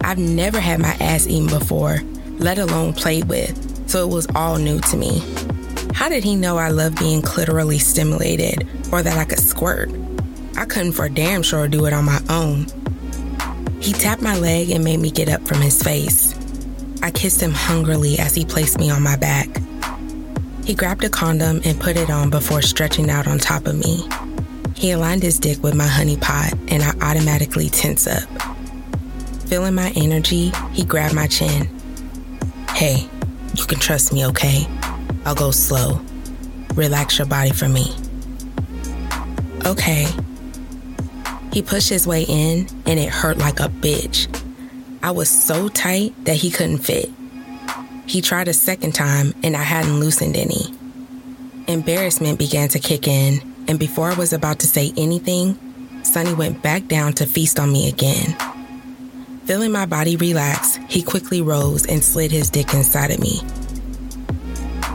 I've 0.01 0.19
never 0.19 0.59
had 0.59 0.79
my 0.79 0.95
ass 0.99 1.25
eaten 1.25 1.47
before, 1.47 1.99
let 2.37 2.59
alone 2.59 2.93
played 2.93 3.25
with, 3.25 3.89
so 3.89 4.07
it 4.07 4.13
was 4.13 4.27
all 4.35 4.57
new 4.57 4.79
to 4.79 4.97
me. 4.97 5.21
How 6.01 6.09
did 6.09 6.23
he 6.23 6.35
know 6.35 6.57
I 6.57 6.69
love 6.69 6.95
being 6.95 7.21
clitorally 7.21 7.79
stimulated 7.79 8.67
or 8.91 9.03
that 9.03 9.19
I 9.19 9.23
could 9.23 9.39
squirt? 9.39 9.91
I 10.57 10.65
couldn't 10.65 10.93
for 10.93 11.07
damn 11.07 11.43
sure 11.43 11.67
do 11.67 11.85
it 11.85 11.93
on 11.93 12.05
my 12.05 12.19
own. 12.27 12.65
He 13.81 13.93
tapped 13.93 14.23
my 14.23 14.35
leg 14.35 14.71
and 14.71 14.83
made 14.83 14.99
me 14.99 15.11
get 15.11 15.29
up 15.29 15.47
from 15.47 15.61
his 15.61 15.79
face. 15.79 16.33
I 17.03 17.11
kissed 17.11 17.39
him 17.39 17.51
hungrily 17.51 18.17
as 18.17 18.33
he 18.33 18.45
placed 18.45 18.79
me 18.79 18.89
on 18.89 19.03
my 19.03 19.15
back. 19.15 19.47
He 20.65 20.73
grabbed 20.73 21.03
a 21.03 21.09
condom 21.09 21.61
and 21.63 21.79
put 21.79 21.97
it 21.97 22.09
on 22.09 22.31
before 22.31 22.63
stretching 22.63 23.11
out 23.11 23.27
on 23.27 23.37
top 23.37 23.67
of 23.67 23.75
me. 23.75 24.03
He 24.75 24.89
aligned 24.89 25.21
his 25.21 25.37
dick 25.37 25.61
with 25.61 25.75
my 25.75 25.85
honey 25.85 26.17
pot, 26.17 26.53
and 26.69 26.81
I 26.81 26.95
automatically 27.11 27.69
tense 27.69 28.07
up. 28.07 28.27
Feeling 29.45 29.75
my 29.75 29.93
energy, 29.95 30.51
he 30.73 30.83
grabbed 30.83 31.13
my 31.13 31.27
chin. 31.27 31.69
Hey, 32.69 33.07
you 33.53 33.65
can 33.67 33.77
trust 33.77 34.11
me, 34.11 34.25
okay? 34.25 34.65
I'll 35.25 35.35
go 35.35 35.51
slow. 35.51 36.01
Relax 36.75 37.17
your 37.17 37.27
body 37.27 37.51
for 37.51 37.67
me. 37.67 37.93
Okay. 39.65 40.07
He 41.53 41.61
pushed 41.61 41.89
his 41.89 42.07
way 42.07 42.23
in, 42.23 42.67
and 42.85 42.99
it 42.99 43.09
hurt 43.09 43.37
like 43.37 43.59
a 43.59 43.67
bitch. 43.67 44.27
I 45.03 45.11
was 45.11 45.29
so 45.29 45.67
tight 45.67 46.13
that 46.25 46.35
he 46.37 46.49
couldn't 46.49 46.79
fit. 46.79 47.09
He 48.05 48.21
tried 48.21 48.47
a 48.47 48.53
second 48.53 48.93
time, 48.93 49.33
and 49.43 49.55
I 49.55 49.63
hadn't 49.63 49.99
loosened 49.99 50.37
any. 50.37 50.73
Embarrassment 51.67 52.39
began 52.39 52.69
to 52.69 52.79
kick 52.79 53.07
in, 53.07 53.41
and 53.67 53.79
before 53.79 54.09
I 54.09 54.15
was 54.15 54.33
about 54.33 54.59
to 54.59 54.67
say 54.67 54.91
anything, 54.97 55.57
Sonny 56.03 56.33
went 56.33 56.61
back 56.61 56.87
down 56.87 57.13
to 57.13 57.25
feast 57.25 57.59
on 57.59 57.71
me 57.71 57.87
again. 57.87 58.35
Feeling 59.45 59.71
my 59.71 59.85
body 59.85 60.15
relax, 60.15 60.77
he 60.89 61.01
quickly 61.01 61.41
rose 61.41 61.85
and 61.85 62.03
slid 62.03 62.31
his 62.31 62.49
dick 62.49 62.73
inside 62.73 63.11
of 63.11 63.19
me. 63.19 63.41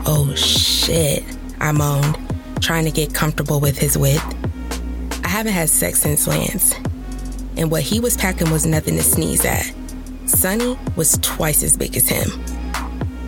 Oh 0.09 0.33
shit, 0.35 1.21
I 1.59 1.73
moaned. 1.73 2.17
trying 2.61 2.85
to 2.85 2.91
get 2.91 3.13
comfortable 3.13 3.59
with 3.59 3.77
his 3.77 3.97
width. 3.97 4.23
I 5.25 5.27
haven't 5.27 5.51
had 5.51 5.69
sex 5.69 5.99
since 5.99 6.25
Lance, 6.27 6.73
and 7.57 7.69
what 7.69 7.81
he 7.81 7.99
was 7.99 8.15
packing 8.15 8.49
was 8.49 8.65
nothing 8.65 8.95
to 8.95 9.03
sneeze 9.03 9.43
at. 9.43 9.69
Sonny 10.25 10.79
was 10.95 11.19
twice 11.21 11.61
as 11.61 11.75
big 11.75 11.97
as 11.97 12.07
him. 12.07 12.31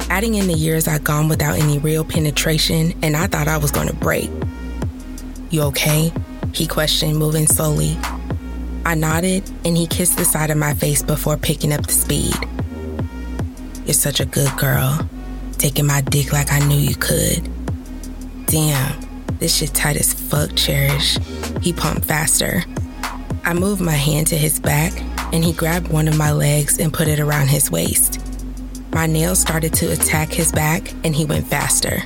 Adding 0.09 0.35
in 0.35 0.47
the 0.47 0.53
years 0.53 0.87
I'd 0.87 1.03
gone 1.03 1.27
without 1.27 1.59
any 1.59 1.79
real 1.79 2.05
penetration, 2.05 2.93
and 3.03 3.17
I 3.17 3.27
thought 3.27 3.49
I 3.49 3.57
was 3.57 3.71
to 3.71 3.95
break. 3.95 4.31
You 5.49 5.63
okay? 5.63 6.13
He 6.53 6.65
questioned, 6.65 7.17
moving 7.17 7.45
slowly. 7.45 7.97
I 8.85 8.95
nodded, 8.95 9.43
and 9.65 9.75
he 9.75 9.85
kissed 9.85 10.17
the 10.17 10.23
side 10.23 10.49
of 10.49 10.57
my 10.57 10.73
face 10.75 11.03
before 11.03 11.35
picking 11.35 11.73
up 11.73 11.85
the 11.85 11.91
speed. 11.91 12.35
You're 13.83 13.93
such 13.93 14.21
a 14.21 14.25
good 14.25 14.55
girl, 14.57 15.09
taking 15.59 15.85
my 15.85 16.01
dick 16.01 16.31
like 16.31 16.51
I 16.51 16.59
knew 16.59 16.77
you 16.77 16.95
could. 16.95 17.47
Damn, 18.45 18.99
this 19.39 19.57
shit 19.57 19.73
tight 19.73 19.97
as 19.97 20.13
fuck, 20.13 20.55
Cherish. 20.55 21.17
He 21.61 21.73
pumped 21.73 22.05
faster. 22.05 22.63
I 23.43 23.53
moved 23.53 23.81
my 23.81 23.91
hand 23.91 24.27
to 24.27 24.37
his 24.37 24.59
back, 24.59 24.93
and 25.33 25.43
he 25.43 25.51
grabbed 25.53 25.89
one 25.89 26.07
of 26.07 26.17
my 26.17 26.31
legs 26.31 26.79
and 26.79 26.93
put 26.93 27.07
it 27.07 27.19
around 27.19 27.49
his 27.49 27.69
waist. 27.69 28.21
My 28.91 29.05
nails 29.05 29.39
started 29.39 29.73
to 29.75 29.91
attack 29.91 30.29
his 30.29 30.51
back, 30.51 30.91
and 31.03 31.13
he 31.13 31.25
went 31.25 31.45
faster. 31.47 32.01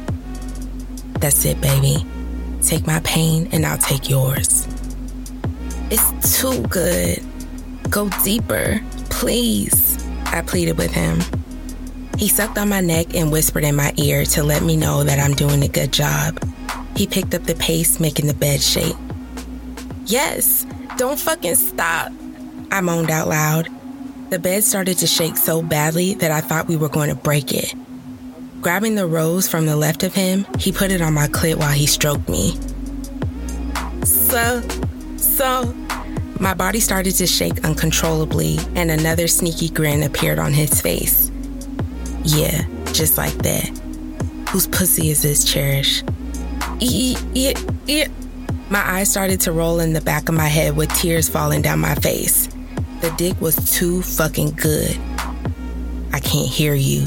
That's 1.20 1.46
it, 1.46 1.62
baby. 1.62 2.06
Take 2.62 2.88
my 2.88 3.00
pain, 3.02 3.48
and 3.52 3.66
I'll 3.66 3.78
take 3.78 4.10
yours. 4.10 4.68
It's 5.92 6.42
too 6.42 6.62
good. 6.64 7.24
Go 7.90 8.10
deeper, 8.24 8.82
please, 9.10 10.04
I 10.26 10.42
pleaded 10.42 10.78
with 10.78 10.92
him. 10.92 11.20
He 12.18 12.28
sucked 12.28 12.58
on 12.58 12.70
my 12.70 12.82
neck 12.82 13.16
and 13.16 13.32
whispered 13.32 13.64
in 13.64 13.76
my 13.76 13.94
ear 13.98 14.24
to 14.26 14.44
let 14.44 14.64
me 14.64 14.78
know 14.78 15.04
that 15.04 15.20
I'm 15.20 15.34
doing 15.34 15.64
a 15.64 15.68
good 15.68 15.92
job. 15.92 16.40
He 16.96 17.08
picked 17.08 17.34
up 17.34 17.44
the 17.44 17.56
pace, 17.56 18.00
making 18.00 18.28
the 18.28 18.34
bed 18.34 18.62
shake. 18.62 18.96
Yes, 20.06 20.66
don't 20.98 21.20
fucking 21.20 21.56
stop, 21.56 22.12
I 22.72 22.82
moaned 22.82 23.10
out 23.10 23.28
loud. 23.28 23.70
The 24.30 24.40
bed 24.40 24.64
started 24.64 24.98
to 25.00 25.08
shake 25.08 25.38
so 25.38 25.62
badly 25.62 26.14
that 26.16 26.32
I 26.32 26.42
thought 26.42 26.68
we 26.68 26.76
were 26.76 26.90
going 26.90 27.10
to 27.10 27.16
break 27.16 27.54
it. 27.54 27.74
Grabbing 28.62 28.96
the 28.96 29.06
rose 29.06 29.48
from 29.48 29.66
the 29.66 29.76
left 29.76 30.04
of 30.04 30.14
him, 30.14 30.46
he 30.58 30.72
put 30.72 30.92
it 30.92 31.02
on 31.02 31.14
my 31.14 31.28
clit 31.28 31.56
while 31.56 31.72
he 31.72 31.86
stroked 31.86 32.30
me. 32.30 32.58
So, 34.06 34.62
so, 35.18 35.74
my 36.40 36.54
body 36.54 36.80
started 36.80 37.16
to 37.16 37.28
shake 37.28 37.64
uncontrollably, 37.64 38.60
and 38.76 38.90
another 38.90 39.28
sneaky 39.28 39.70
grin 39.70 40.04
appeared 40.04 40.40
on 40.40 40.54
his 40.54 40.82
face. 40.82 41.23
Yeah, 42.24 42.66
just 42.94 43.18
like 43.18 43.34
that. 43.40 43.68
Whose 44.50 44.68
pussy 44.68 45.10
is 45.10 45.22
this, 45.22 45.44
Cherish? 45.44 46.04
Yeah. 46.80 48.08
My 48.70 48.80
eyes 48.80 49.10
started 49.10 49.42
to 49.42 49.52
roll 49.52 49.80
in 49.80 49.94
the 49.94 50.02
back 50.02 50.30
of 50.30 50.36
my 50.36 50.48
head 50.48 50.76
with 50.76 50.94
tears 50.96 51.30
falling 51.30 51.62
down 51.62 51.80
my 51.80 51.96
face. 51.96 52.48
The 53.02 53.14
dick 53.18 53.40
was 53.42 53.56
too 53.72 54.02
fucking 54.02 54.52
good. 54.52 54.98
I 56.12 56.20
can't 56.20 56.48
hear 56.48 56.74
you. 56.74 57.06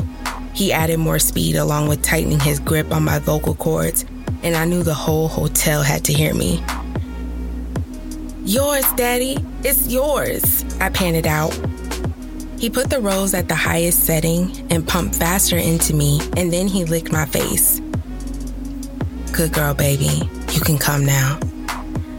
He 0.54 0.72
added 0.72 0.98
more 0.98 1.18
speed 1.18 1.56
along 1.56 1.88
with 1.88 2.02
tightening 2.02 2.40
his 2.40 2.60
grip 2.60 2.92
on 2.92 3.04
my 3.04 3.18
vocal 3.18 3.54
cords, 3.54 4.04
and 4.42 4.54
I 4.54 4.64
knew 4.64 4.82
the 4.82 4.94
whole 4.94 5.28
hotel 5.28 5.82
had 5.82 6.04
to 6.04 6.12
hear 6.12 6.34
me. 6.34 6.62
Yours, 8.44 8.84
Daddy. 8.92 9.38
It's 9.64 9.88
yours, 9.88 10.64
I 10.80 10.90
panted 10.90 11.26
out. 11.26 11.58
He 12.58 12.70
put 12.70 12.88
the 12.88 13.00
rose 13.00 13.34
at 13.34 13.48
the 13.48 13.54
highest 13.54 14.04
setting 14.04 14.66
and 14.70 14.86
pumped 14.86 15.16
faster 15.16 15.58
into 15.58 15.94
me, 15.94 16.20
and 16.36 16.50
then 16.52 16.68
he 16.68 16.84
licked 16.84 17.12
my 17.12 17.26
face. 17.26 17.80
Good 19.32 19.52
girl, 19.52 19.74
baby. 19.74 20.28
You 20.52 20.60
can 20.60 20.78
come 20.78 21.04
now. 21.04 21.38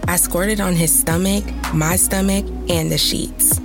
I 0.07 0.15
squirted 0.17 0.61
on 0.61 0.73
his 0.75 0.97
stomach, 0.97 1.43
my 1.73 1.95
stomach, 1.95 2.45
and 2.69 2.91
the 2.91 2.97
sheets. 2.97 3.59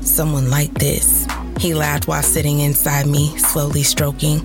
Someone 0.00 0.48
like 0.48 0.72
this. 0.74 1.26
He 1.58 1.74
laughed 1.74 2.06
while 2.06 2.22
sitting 2.22 2.60
inside 2.60 3.06
me, 3.06 3.36
slowly 3.38 3.82
stroking. 3.82 4.40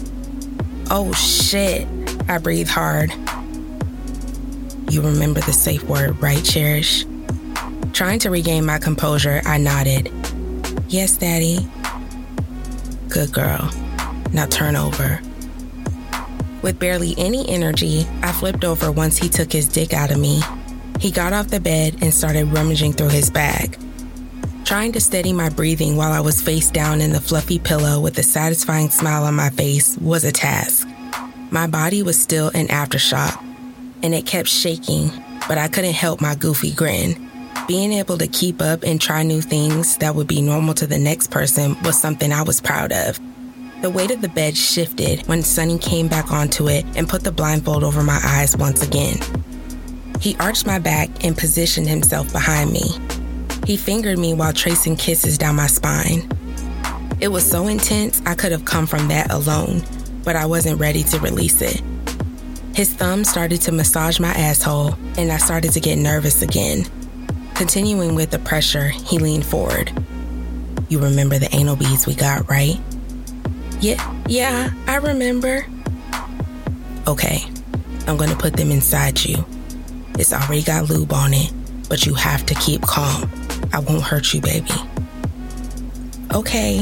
Oh 0.90 1.14
shit. 1.14 1.88
I 2.28 2.40
breathed 2.40 2.72
hard. 2.72 3.14
You 4.90 5.02
remember 5.02 5.42
the 5.42 5.54
safe 5.54 5.84
word, 5.84 6.20
right, 6.20 6.44
Cherish? 6.44 7.06
Trying 7.94 8.20
to 8.20 8.32
regain 8.32 8.66
my 8.66 8.80
composure, 8.80 9.42
I 9.46 9.60
nodded. 9.60 10.12
Yes, 10.90 11.18
Daddy. 11.18 11.60
Good 13.10 13.32
girl. 13.32 13.70
Now 14.34 14.48
turn 14.48 14.76
over. 14.76 15.22
With 16.64 16.80
barely 16.80 17.14
any 17.16 17.48
energy, 17.48 18.08
I 18.24 18.32
flipped 18.32 18.66
over 18.66 18.92
once 18.92 19.16
he 19.16 19.30
took 19.30 19.52
his 19.54 19.68
dick 19.68 19.94
out 19.94 20.10
of 20.10 20.18
me. 20.18 20.42
He 21.00 21.12
got 21.12 21.32
off 21.32 21.50
the 21.50 21.60
bed 21.60 21.98
and 22.02 22.12
started 22.12 22.46
rummaging 22.46 22.94
through 22.94 23.10
his 23.10 23.30
bag. 23.30 23.78
Trying 24.66 24.92
to 24.94 25.00
steady 25.00 25.32
my 25.32 25.50
breathing 25.50 25.96
while 25.96 26.12
I 26.12 26.22
was 26.22 26.42
face 26.42 26.72
down 26.72 27.02
in 27.02 27.12
the 27.12 27.22
fluffy 27.22 27.60
pillow 27.60 28.00
with 28.00 28.18
a 28.18 28.24
satisfying 28.24 28.90
smile 28.90 29.26
on 29.26 29.36
my 29.36 29.52
face 29.52 29.96
was 30.00 30.24
a 30.24 30.32
task. 30.32 30.88
My 31.52 31.68
body 31.68 32.02
was 32.02 32.20
still 32.20 32.50
in 32.50 32.66
aftershock, 32.68 33.40
and 34.02 34.16
it 34.16 34.26
kept 34.26 34.50
shaking, 34.50 35.12
but 35.48 35.60
I 35.60 35.68
couldn't 35.68 35.94
help 35.94 36.20
my 36.20 36.34
goofy 36.34 36.72
grin. 36.72 37.29
Being 37.70 37.94
able 37.94 38.18
to 38.18 38.26
keep 38.26 38.64
up 38.64 38.82
and 38.82 39.00
try 39.00 39.22
new 39.22 39.42
things 39.42 39.98
that 39.98 40.16
would 40.16 40.26
be 40.26 40.42
normal 40.42 40.74
to 40.74 40.88
the 40.88 40.98
next 40.98 41.30
person 41.30 41.78
was 41.84 42.02
something 42.02 42.34
I 42.34 42.42
was 42.42 42.60
proud 42.60 42.92
of. 42.92 43.20
The 43.84 43.92
weight 43.92 44.10
of 44.10 44.22
the 44.22 44.28
bed 44.28 44.58
shifted 44.58 45.22
when 45.28 45.44
Sonny 45.44 45.78
came 45.78 46.08
back 46.08 46.32
onto 46.32 46.68
it 46.68 46.84
and 46.96 47.08
put 47.08 47.24
the 47.24 47.32
blindfold 47.32 47.84
over 47.84 48.02
my 48.02 48.20
eyes 48.24 48.58
once 48.58 48.82
again. 48.82 49.20
He 50.20 50.36
arched 50.40 50.66
my 50.66 50.80
back 50.80 51.24
and 51.24 51.38
positioned 51.38 51.88
himself 51.88 52.34
behind 52.34 52.72
me. 52.72 52.90
He 53.68 53.78
fingered 53.78 54.18
me 54.18 54.34
while 54.34 54.52
tracing 54.52 54.96
kisses 54.96 55.38
down 55.38 55.56
my 55.56 55.68
spine. 55.68 56.28
It 57.22 57.28
was 57.28 57.48
so 57.48 57.68
intense, 57.68 58.20
I 58.26 58.34
could 58.34 58.52
have 58.52 58.66
come 58.66 58.88
from 58.88 59.10
that 59.10 59.32
alone, 59.32 59.84
but 60.24 60.36
I 60.36 60.48
wasn't 60.48 60.80
ready 60.80 61.04
to 61.04 61.20
release 61.20 61.62
it. 61.62 61.84
His 62.74 62.92
thumb 62.92 63.24
started 63.24 63.62
to 63.62 63.72
massage 63.72 64.20
my 64.20 64.32
asshole, 64.32 64.96
and 65.20 65.32
I 65.32 65.38
started 65.38 65.74
to 65.74 65.80
get 65.80 66.00
nervous 66.00 66.42
again. 66.42 66.88
Continuing 67.60 68.16
with 68.16 68.32
the 68.32 68.40
pressure, 68.40 68.88
he 68.88 69.20
leaned 69.20 69.46
forward. 69.46 69.92
You 70.88 71.00
remember 71.00 71.38
the 71.38 71.54
anal 71.54 71.76
beads 71.76 72.08
we 72.08 72.16
got, 72.16 72.50
right? 72.50 72.80
Yeah, 73.82 74.16
yeah, 74.28 74.70
I 74.88 74.96
remember. 74.96 75.66
Okay, 77.06 77.44
I'm 78.08 78.16
gonna 78.16 78.38
put 78.38 78.54
them 78.54 78.72
inside 78.72 79.26
you. 79.26 79.46
It's 80.18 80.32
already 80.32 80.64
got 80.64 80.90
lube 80.90 81.12
on 81.12 81.34
it, 81.34 81.52
but 81.90 82.06
you 82.06 82.14
have 82.14 82.46
to 82.46 82.56
keep 82.56 82.82
calm. 82.84 83.30
I 83.74 83.80
won't 83.80 84.04
hurt 84.04 84.34
you, 84.34 84.40
baby. 84.40 84.72
Okay. 86.34 86.82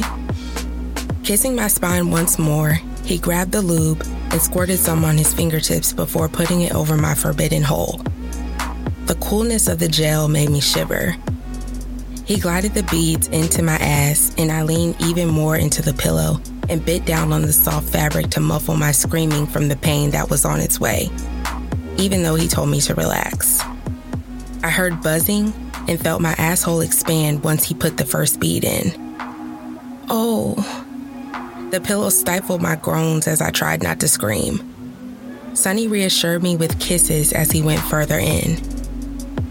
Kissing 1.24 1.56
my 1.56 1.70
spine 1.70 2.12
once 2.12 2.38
more, 2.38 2.74
he 3.04 3.18
grabbed 3.18 3.52
the 3.52 3.64
lube 3.64 4.04
and 4.30 4.40
squirted 4.40 4.78
some 4.78 5.04
on 5.06 5.18
his 5.18 5.34
fingertips 5.34 5.92
before 5.92 6.30
putting 6.30 6.62
it 6.62 6.76
over 6.76 6.96
my 6.98 7.16
forbidden 7.16 7.64
hole. 7.64 8.00
The 9.08 9.16
coolness 9.22 9.70
of 9.70 9.80
the 9.80 9.88
gel 9.88 10.28
made 10.28 10.50
me 10.50 10.60
shiver. 10.60 11.16
He 12.26 12.38
glided 12.38 12.74
the 12.74 12.84
beads 12.84 13.30
into 13.30 13.64
my 13.64 13.76
ass, 13.76 14.36
and 14.38 14.52
I 14.52 14.64
leaned 14.64 14.98
even 15.00 15.30
more 15.30 15.56
into 15.56 15.82
the 15.82 15.94
pillow 15.94 16.42
and 16.68 16.86
bit 16.86 17.06
down 17.06 17.32
on 17.32 17.44
the 17.44 17.54
soft 17.54 17.88
fabric 17.88 18.32
to 18.32 18.42
muffle 18.42 18.76
my 18.76 18.92
screaming 18.92 19.48
from 19.48 19.70
the 19.70 19.78
pain 19.78 20.12
that 20.12 20.30
was 20.30 20.44
on 20.44 20.60
its 20.60 20.78
way, 20.78 21.10
even 21.96 22.22
though 22.22 22.36
he 22.36 22.50
told 22.50 22.68
me 22.68 22.82
to 22.82 22.96
relax. 22.96 23.62
I 24.62 24.70
heard 24.70 25.02
buzzing 25.02 25.54
and 25.88 25.98
felt 25.98 26.22
my 26.22 26.36
asshole 26.38 26.82
expand 26.82 27.46
once 27.46 27.64
he 27.64 27.74
put 27.74 27.96
the 27.96 28.06
first 28.06 28.42
bead 28.42 28.66
in. 28.66 28.92
Oh. 30.10 30.56
The 31.72 31.80
pillow 31.80 32.10
stifled 32.10 32.62
my 32.62 32.76
groans 32.76 33.26
as 33.26 33.42
I 33.42 33.52
tried 33.52 33.82
not 33.82 34.02
to 34.02 34.10
scream. 34.10 34.74
Sonny 35.54 35.88
reassured 35.88 36.44
me 36.44 36.58
with 36.58 36.78
kisses 36.82 37.32
as 37.32 37.52
he 37.52 37.62
went 37.62 37.82
further 37.82 38.20
in. 38.20 38.77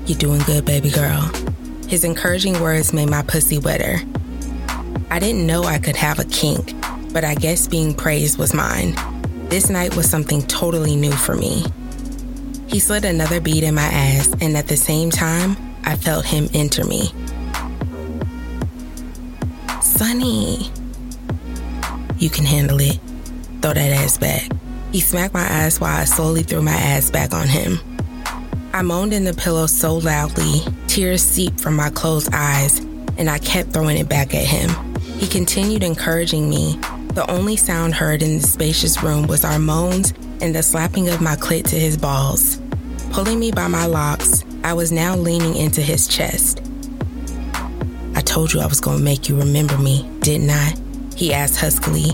You're 0.07 0.19
doing 0.19 0.41
good, 0.43 0.65
baby 0.65 0.91
girl. 0.91 1.21
His 1.89 2.05
encouraging 2.05 2.61
words 2.61 2.93
made 2.93 3.11
my 3.11 3.23
pussy 3.23 3.59
wetter. 3.59 3.99
I 5.11 5.19
didn't 5.19 5.45
know 5.49 5.65
I 5.65 5.79
could 5.79 5.97
have 5.97 6.21
a 6.21 6.25
kink, 6.27 6.75
but 7.13 7.25
I 7.25 7.35
guess 7.35 7.67
being 7.67 7.93
praised 7.93 8.39
was 8.39 8.55
mine. 8.55 8.95
This 9.49 9.69
night 9.69 9.97
was 9.97 10.09
something 10.09 10.43
totally 10.43 10.95
new 10.95 11.11
for 11.11 11.35
me. 11.35 11.65
He 12.69 12.79
slid 12.79 13.05
another 13.05 13.41
bead 13.41 13.65
in 13.65 13.75
my 13.75 13.83
ass, 13.83 14.29
and 14.41 14.57
at 14.57 14.69
the 14.69 14.77
same 14.77 15.11
time, 15.11 15.57
I 15.83 15.97
felt 15.97 16.25
him 16.25 16.49
enter 16.55 16.85
me. 16.85 17.13
Sonny, 19.81 20.71
you 22.19 22.31
can 22.31 22.45
handle 22.45 22.81
it. 22.81 23.01
Throw 23.61 23.73
that 23.73 23.91
ass 23.91 24.19
back. 24.19 24.51
He 24.93 25.01
smacked 25.01 25.35
my 25.35 25.43
ass 25.43 25.81
while 25.81 26.01
I 26.01 26.05
slowly 26.05 26.45
threw 26.45 26.63
my 26.63 26.71
ass 26.71 27.11
back 27.11 27.35
on 27.35 27.49
him. 27.49 27.81
I 28.77 28.83
moaned 28.83 29.15
in 29.15 29.25
the 29.25 29.33
pillow 29.33 29.67
so 29.67 29.95
loudly, 29.95 30.61
tears 30.87 31.23
seeped 31.23 31.63
from 31.63 31.77
my 31.77 31.89
closed 31.89 32.29
eyes, 32.35 32.79
and 33.17 33.31
I 33.31 33.39
kept 33.39 33.73
throwing 33.73 33.97
it 33.97 34.07
back 34.07 34.35
at 34.35 34.45
him. 34.45 34.69
He 35.01 35.27
continued 35.27 35.83
encouraging 35.83 36.51
me. 36.51 36.79
The 37.15 37.25
only 37.31 37.57
sound 37.57 37.95
heard 37.95 38.23
in 38.23 38.37
the 38.37 38.47
spacious 38.47 39.03
room 39.03 39.29
was 39.29 39.47
our 39.47 39.59
moans 39.59 40.13
and 40.43 40.55
the 40.55 40.63
slapping 40.63 41.09
of 41.09 41.23
my 41.23 41.37
clit 41.37 41.65
to 41.71 41.77
his 41.77 41.97
balls. 41.97 42.61
Pulling 43.13 43.41
me 43.41 43.51
by 43.51 43.67
my 43.67 43.87
locks, 43.87 44.45
I 44.63 44.75
was 44.75 44.93
now 44.93 45.17
leaning 45.17 45.57
into 45.57 45.81
his 45.81 46.07
chest. 46.07 46.61
I 48.15 48.21
told 48.21 48.53
you 48.53 48.61
I 48.61 48.67
was 48.67 48.83
going 48.83 48.99
to 48.99 49.05
make 49.05 49.27
you 49.27 49.39
remember 49.39 49.79
me, 49.79 50.07
didn't 50.21 50.51
I? 50.51 50.75
He 51.17 51.33
asked 51.33 51.59
huskily. 51.59 52.11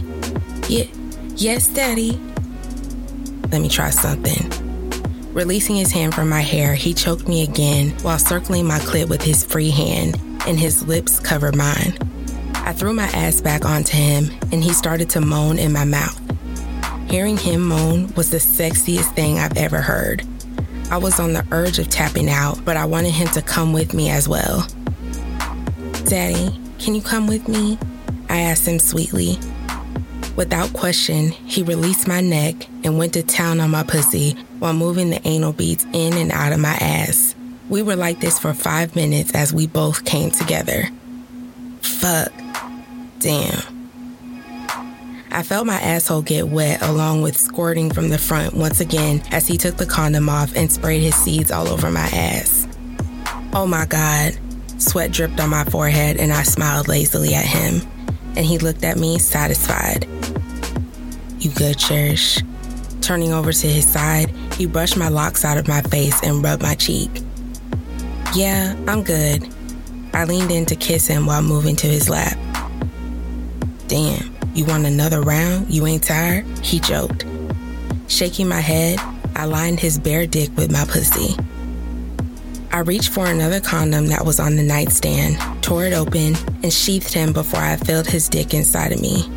Yeah, 0.69 0.85
yes, 1.35 1.67
Daddy. 1.67 2.13
Let 3.51 3.61
me 3.61 3.69
try 3.69 3.91
something. 3.91 4.62
Releasing 5.33 5.77
his 5.77 5.91
hand 5.91 6.15
from 6.15 6.29
my 6.29 6.43
hair, 6.43 6.75
he 6.75 6.93
choked 6.93 7.27
me 7.27 7.43
again 7.43 7.91
while 8.03 8.19
circling 8.19 8.67
my 8.67 8.79
clit 8.81 9.09
with 9.09 9.23
his 9.23 9.43
free 9.43 9.71
hand, 9.71 10.21
and 10.47 10.61
his 10.61 10.87
lips 10.87 11.19
covered 11.19 11.57
mine. 11.57 11.97
I 12.55 12.75
threw 12.75 12.93
my 12.93 13.07
ass 13.07 13.41
back 13.41 13.65
onto 13.65 13.97
him, 13.97 14.31
and 14.53 14.63
he 14.63 14.75
started 14.75 15.09
to 15.11 15.23
moan 15.23 15.59
in 15.59 15.73
my 15.73 15.87
mouth. 15.87 16.21
Hearing 17.11 17.39
him 17.39 17.63
moan 17.63 18.13
was 18.15 18.31
the 18.31 18.37
sexiest 18.37 19.15
thing 19.15 19.39
I've 19.39 19.57
ever 19.57 19.81
heard. 19.81 20.23
I 20.91 20.99
was 20.99 21.19
on 21.19 21.33
the 21.33 21.47
urge 21.51 21.79
of 21.79 21.89
tapping 21.89 22.29
out, 22.29 22.63
but 22.67 22.77
I 22.77 22.85
wanted 22.85 23.13
him 23.13 23.29
to 23.29 23.41
come 23.41 23.73
with 23.73 23.95
me 23.95 24.11
as 24.11 24.29
well. 24.29 24.67
Daddy, 26.05 26.61
can 26.79 26.95
you 26.95 27.01
come 27.01 27.27
with 27.27 27.49
me? 27.49 27.79
I 28.29 28.41
asked 28.41 28.69
him 28.69 28.79
sweetly. 28.79 29.39
Without 30.37 30.73
question, 30.73 31.31
he 31.31 31.63
released 31.63 32.09
my 32.09 32.21
neck 32.21 32.67
and 32.85 32.97
went 32.97 33.13
to 33.15 33.23
town 33.23 33.61
on 33.61 33.71
my 33.71 33.83
pussy 33.83 34.33
while 34.61 34.73
moving 34.73 35.11
the 35.11 35.27
anal 35.29 35.53
beads 35.53 35.85
in 35.93 36.15
and 36.15 36.33
out 36.33 36.53
of 36.53 36.59
my 36.59 36.73
ass. 36.81 37.35
We 37.69 37.83
were 37.83 37.97
like 37.97 38.21
this 38.21 38.39
for 38.39 38.55
five 38.55 38.97
minutes 38.97 39.35
as 39.35 39.53
we 39.53 39.67
both 39.67 40.05
came 40.05 40.31
together. 40.31 40.89
Fuck. 41.83 42.33
Damn. 43.19 43.61
I 45.31 45.43
felt 45.43 45.67
my 45.67 45.81
asshole 45.81 46.23
get 46.23 46.49
wet 46.49 46.83
along 46.83 47.23
with 47.23 47.37
squirting 47.39 47.91
from 47.93 48.09
the 48.09 48.19
front 48.19 48.55
once 48.55 48.81
again 48.81 49.23
as 49.31 49.47
he 49.47 49.57
took 49.57 49.77
the 49.77 49.87
condom 49.87 50.29
off 50.29 50.55
and 50.55 50.71
sprayed 50.73 51.03
his 51.03 51.15
seeds 51.15 51.51
all 51.51 51.69
over 51.69 51.91
my 51.91 52.09
ass. 52.13 52.67
Oh 53.53 53.67
my 53.67 53.87
God. 53.87 54.37
Sweat 54.79 55.13
dripped 55.13 55.41
on 55.41 55.51
my 55.51 55.65
forehead 55.65 56.17
and 56.17 56.33
I 56.33 56.43
smiled 56.43 56.89
lazily 56.89 57.35
at 57.35 57.45
him 57.45 57.81
and 58.37 58.45
he 58.45 58.59
looked 58.59 58.85
at 58.85 58.99
me 58.99 59.19
satisfied. 59.19 60.07
You 61.43 61.51
good, 61.51 61.77
Cherish? 61.77 62.39
Turning 63.01 63.33
over 63.33 63.53
to 63.53 63.67
his 63.67 63.85
side, 63.85 64.31
he 64.55 64.65
brushed 64.65 64.97
my 64.97 65.09
locks 65.09 65.45
out 65.45 65.59
of 65.59 65.67
my 65.67 65.81
face 65.81 66.23
and 66.23 66.41
rubbed 66.41 66.63
my 66.63 66.77
cheek. 66.77 67.11
Yeah, 68.33 68.77
I'm 68.87 69.03
good. 69.03 69.53
I 70.15 70.23
leaned 70.23 70.53
in 70.53 70.67
to 70.67 70.77
kiss 70.77 71.09
him 71.09 71.27
while 71.27 71.43
moving 71.43 71.75
to 71.75 71.89
his 71.89 72.09
lap. 72.09 72.39
Damn, 73.89 74.33
you 74.55 74.65
want 74.67 74.87
another 74.87 75.21
round? 75.21 75.69
You 75.69 75.85
ain't 75.89 76.05
tired? 76.05 76.47
He 76.61 76.79
joked. 76.79 77.27
Shaking 78.07 78.47
my 78.47 78.61
head, 78.61 79.01
I 79.35 79.47
lined 79.47 79.81
his 79.81 79.99
bare 79.99 80.29
dick 80.29 80.57
with 80.57 80.71
my 80.71 80.85
pussy. 80.85 81.35
I 82.71 82.79
reached 82.79 83.09
for 83.09 83.27
another 83.27 83.61
condom 83.61 84.07
that 84.07 84.25
was 84.25 84.39
on 84.39 84.55
the 84.55 84.63
nightstand, 84.63 85.41
tore 85.61 85.87
it 85.87 85.93
open, 85.93 86.37
and 86.63 86.73
sheathed 86.73 87.13
him 87.13 87.33
before 87.33 87.63
I 87.63 87.79
filled 87.79 88.07
his 88.07 88.29
dick 88.29 88.55
inside 88.55 88.93
of 88.93 89.01
me. 89.01 89.29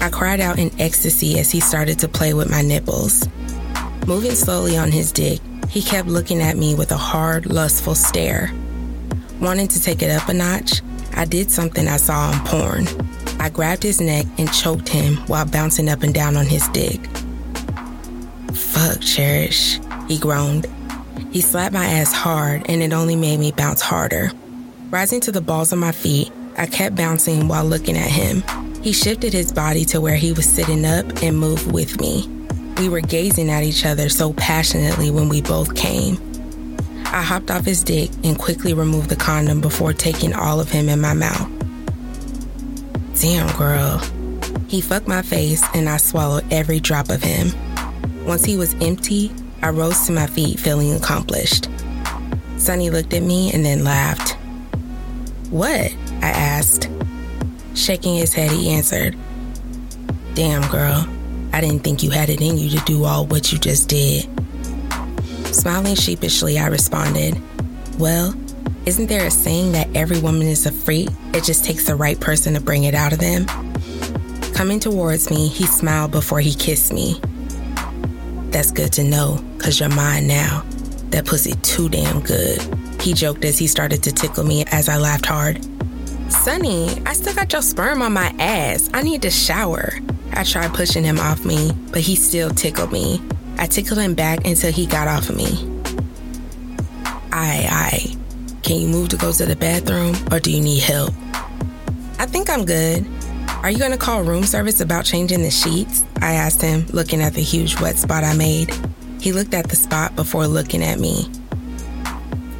I 0.00 0.08
cried 0.08 0.40
out 0.40 0.58
in 0.58 0.70
ecstasy 0.80 1.38
as 1.38 1.50
he 1.50 1.60
started 1.60 1.98
to 1.98 2.08
play 2.08 2.32
with 2.32 2.50
my 2.50 2.62
nipples. 2.62 3.28
Moving 4.06 4.34
slowly 4.34 4.78
on 4.78 4.90
his 4.90 5.12
dick, 5.12 5.40
he 5.68 5.82
kept 5.82 6.08
looking 6.08 6.40
at 6.40 6.56
me 6.56 6.74
with 6.74 6.90
a 6.90 6.96
hard, 6.96 7.44
lustful 7.44 7.94
stare. 7.94 8.50
Wanting 9.40 9.68
to 9.68 9.82
take 9.82 10.02
it 10.02 10.10
up 10.10 10.28
a 10.28 10.32
notch, 10.32 10.80
I 11.12 11.26
did 11.26 11.50
something 11.50 11.86
I 11.86 11.98
saw 11.98 12.30
on 12.30 12.44
porn. 12.46 12.86
I 13.38 13.50
grabbed 13.50 13.82
his 13.82 14.00
neck 14.00 14.24
and 14.38 14.50
choked 14.52 14.88
him 14.88 15.16
while 15.26 15.44
bouncing 15.44 15.88
up 15.88 16.02
and 16.02 16.14
down 16.14 16.34
on 16.34 16.46
his 16.46 16.66
dick. 16.68 17.00
Fuck, 18.54 19.02
Cherish, 19.02 19.80
he 20.08 20.18
groaned. 20.18 20.66
He 21.30 21.42
slapped 21.42 21.74
my 21.74 21.84
ass 21.84 22.12
hard, 22.12 22.64
and 22.70 22.82
it 22.82 22.94
only 22.94 23.16
made 23.16 23.38
me 23.38 23.52
bounce 23.52 23.82
harder. 23.82 24.32
Rising 24.90 25.20
to 25.20 25.32
the 25.32 25.42
balls 25.42 25.72
of 25.72 25.78
my 25.78 25.92
feet, 25.92 26.32
I 26.56 26.66
kept 26.66 26.96
bouncing 26.96 27.48
while 27.48 27.64
looking 27.64 27.98
at 27.98 28.10
him. 28.10 28.42
He 28.82 28.92
shifted 28.92 29.32
his 29.32 29.52
body 29.52 29.84
to 29.86 30.00
where 30.00 30.16
he 30.16 30.32
was 30.32 30.48
sitting 30.48 30.86
up 30.86 31.22
and 31.22 31.38
moved 31.38 31.70
with 31.70 32.00
me. 32.00 32.26
We 32.78 32.88
were 32.88 33.02
gazing 33.02 33.50
at 33.50 33.62
each 33.62 33.84
other 33.84 34.08
so 34.08 34.32
passionately 34.32 35.10
when 35.10 35.28
we 35.28 35.42
both 35.42 35.74
came. 35.74 36.18
I 37.04 37.22
hopped 37.22 37.50
off 37.50 37.66
his 37.66 37.84
dick 37.84 38.10
and 38.24 38.38
quickly 38.38 38.72
removed 38.72 39.10
the 39.10 39.16
condom 39.16 39.60
before 39.60 39.92
taking 39.92 40.32
all 40.32 40.60
of 40.60 40.70
him 40.70 40.88
in 40.88 41.00
my 41.00 41.12
mouth. 41.12 41.50
Damn, 43.20 43.54
girl. 43.58 43.98
He 44.68 44.80
fucked 44.80 45.08
my 45.08 45.20
face 45.20 45.62
and 45.74 45.88
I 45.88 45.98
swallowed 45.98 46.50
every 46.50 46.80
drop 46.80 47.10
of 47.10 47.22
him. 47.22 47.50
Once 48.24 48.44
he 48.44 48.56
was 48.56 48.74
empty, 48.80 49.30
I 49.60 49.68
rose 49.70 50.06
to 50.06 50.12
my 50.12 50.26
feet, 50.26 50.58
feeling 50.58 50.94
accomplished. 50.94 51.68
Sonny 52.56 52.88
looked 52.88 53.12
at 53.12 53.22
me 53.22 53.52
and 53.52 53.62
then 53.62 53.84
laughed. 53.84 54.38
What? 55.50 55.94
I 56.22 56.28
asked. 56.30 56.88
Shaking 57.80 58.16
his 58.16 58.34
head, 58.34 58.50
he 58.50 58.68
answered, 58.68 59.16
Damn, 60.34 60.70
girl, 60.70 61.08
I 61.50 61.62
didn't 61.62 61.78
think 61.80 62.02
you 62.02 62.10
had 62.10 62.28
it 62.28 62.42
in 62.42 62.58
you 62.58 62.68
to 62.68 62.84
do 62.84 63.04
all 63.04 63.24
what 63.24 63.52
you 63.52 63.58
just 63.58 63.88
did. 63.88 64.28
Smiling 65.46 65.94
sheepishly, 65.94 66.58
I 66.58 66.66
responded, 66.66 67.40
Well, 67.98 68.34
isn't 68.84 69.06
there 69.06 69.26
a 69.26 69.30
saying 69.30 69.72
that 69.72 69.88
every 69.96 70.20
woman 70.20 70.42
is 70.42 70.66
a 70.66 70.72
freak? 70.72 71.08
It 71.32 71.42
just 71.42 71.64
takes 71.64 71.86
the 71.86 71.96
right 71.96 72.20
person 72.20 72.52
to 72.52 72.60
bring 72.60 72.84
it 72.84 72.94
out 72.94 73.14
of 73.14 73.18
them? 73.18 73.46
Coming 74.52 74.78
towards 74.78 75.30
me, 75.30 75.48
he 75.48 75.64
smiled 75.64 76.10
before 76.10 76.40
he 76.40 76.52
kissed 76.52 76.92
me. 76.92 77.18
That's 78.50 78.72
good 78.72 78.92
to 78.92 79.04
know, 79.04 79.42
cause 79.56 79.80
you're 79.80 79.88
mine 79.88 80.26
now. 80.26 80.66
That 81.12 81.24
pussy 81.24 81.54
too 81.62 81.88
damn 81.88 82.20
good. 82.20 82.60
He 83.00 83.14
joked 83.14 83.46
as 83.46 83.56
he 83.56 83.66
started 83.66 84.02
to 84.02 84.12
tickle 84.12 84.44
me 84.44 84.66
as 84.66 84.90
I 84.90 84.98
laughed 84.98 85.24
hard. 85.24 85.66
Sonny, 86.30 86.88
I 87.04 87.12
still 87.12 87.34
got 87.34 87.52
your 87.52 87.62
sperm 87.62 88.02
on 88.02 88.12
my 88.12 88.34
ass. 88.38 88.88
I 88.94 89.02
need 89.02 89.22
to 89.22 89.30
shower. 89.30 89.92
I 90.32 90.44
tried 90.44 90.72
pushing 90.72 91.04
him 91.04 91.18
off 91.18 91.44
me, 91.44 91.72
but 91.90 92.00
he 92.00 92.16
still 92.16 92.50
tickled 92.50 92.92
me. 92.92 93.20
I 93.58 93.66
tickled 93.66 93.98
him 93.98 94.14
back 94.14 94.46
until 94.46 94.72
he 94.72 94.86
got 94.86 95.08
off 95.08 95.28
of 95.28 95.36
me. 95.36 95.68
Aye, 97.32 97.68
aye. 97.70 98.16
Can 98.62 98.80
you 98.80 98.88
move 98.88 99.08
to 99.10 99.16
go 99.16 99.32
to 99.32 99.44
the 99.44 99.56
bathroom 99.56 100.14
or 100.32 100.40
do 100.40 100.50
you 100.50 100.60
need 100.60 100.82
help? 100.82 101.12
I 102.18 102.26
think 102.26 102.48
I'm 102.48 102.64
good. 102.64 103.06
Are 103.62 103.70
you 103.70 103.78
to 103.78 103.96
call 103.98 104.22
room 104.22 104.44
service 104.44 104.80
about 104.80 105.04
changing 105.04 105.42
the 105.42 105.50
sheets? 105.50 106.04
I 106.22 106.32
asked 106.32 106.62
him, 106.62 106.86
looking 106.88 107.20
at 107.20 107.34
the 107.34 107.42
huge 107.42 107.78
wet 107.80 107.96
spot 107.96 108.24
I 108.24 108.34
made. 108.34 108.74
He 109.20 109.32
looked 109.32 109.52
at 109.52 109.68
the 109.68 109.76
spot 109.76 110.16
before 110.16 110.46
looking 110.46 110.82
at 110.82 110.98
me. 110.98 111.30